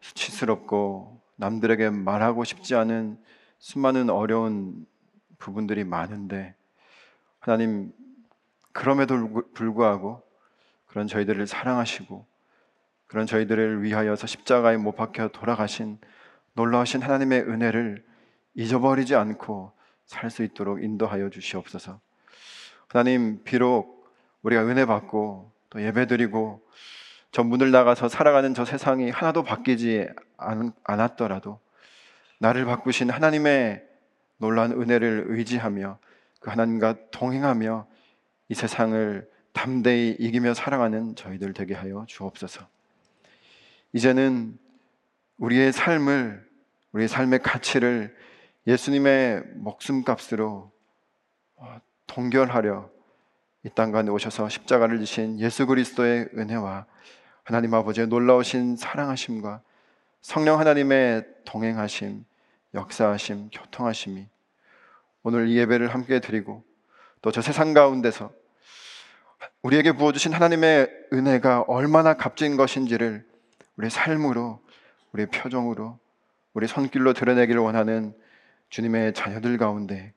[0.00, 3.22] 수치스럽고 남들에게 말하고 싶지 않은
[3.60, 4.86] 수많은 어려운
[5.38, 6.54] 부분들이 많은데
[7.38, 7.92] 하나님
[8.72, 10.22] 그럼에도 불구하고
[10.86, 12.26] 그런 저희들을 사랑하시고
[13.06, 15.98] 그런 저희들을 위하여서 십자가에 못 박혀 돌아가신
[16.54, 18.04] 놀라우신 하나님의 은혜를
[18.54, 19.72] 잊어버리지 않고
[20.06, 22.00] 살 수 있도록 인도하여 주시옵소서.
[22.88, 24.10] 하나님 비록
[24.42, 26.66] 우리가 은혜 받고 또 예배드리고
[27.30, 31.60] 저 문을 나가서 살아가는 저 세상이 하나도 바뀌지 않, 않았더라도
[32.40, 33.86] 나를 바꾸신 하나님의
[34.38, 35.98] 놀라운 은혜를 의지하며
[36.40, 37.86] 그 하나님과 동행하며
[38.48, 42.66] 이 세상을 담대히 이기며 살아가는 저희들 되게 하여 주옵소서.
[43.92, 44.58] 이제는
[45.36, 46.48] 우리의 삶을
[46.92, 48.16] 우리의 삶의 가치를
[48.66, 50.72] 예수님의 목숨값으로
[51.56, 52.90] 어, 동결하려
[53.64, 56.86] 이 땅 가운데 오셔서 십자가를 지신 예수 그리스도의 은혜와
[57.44, 59.60] 하나님 아버지의 놀라우신 사랑하심과
[60.22, 62.24] 성령 하나님의 동행하심,
[62.74, 64.26] 역사하심, 교통하심이
[65.22, 66.64] 오늘 이 예배를 함께 드리고
[67.22, 68.32] 또 저 세상 가운데서
[69.62, 73.26] 우리에게 부어주신 하나님의 은혜가 얼마나 값진 것인지를
[73.76, 74.60] 우리의 삶으로,
[75.12, 75.98] 우리의 표정으로,
[76.54, 78.14] 우리 손길로 드러내기를 원하는
[78.70, 80.12] 주님의 자녀들 가운데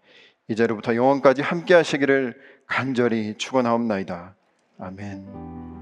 [0.47, 4.35] 이제로부터 영원까지 함께 하시기를 간절히 축원하옵나이다.
[4.79, 5.72] 아멘.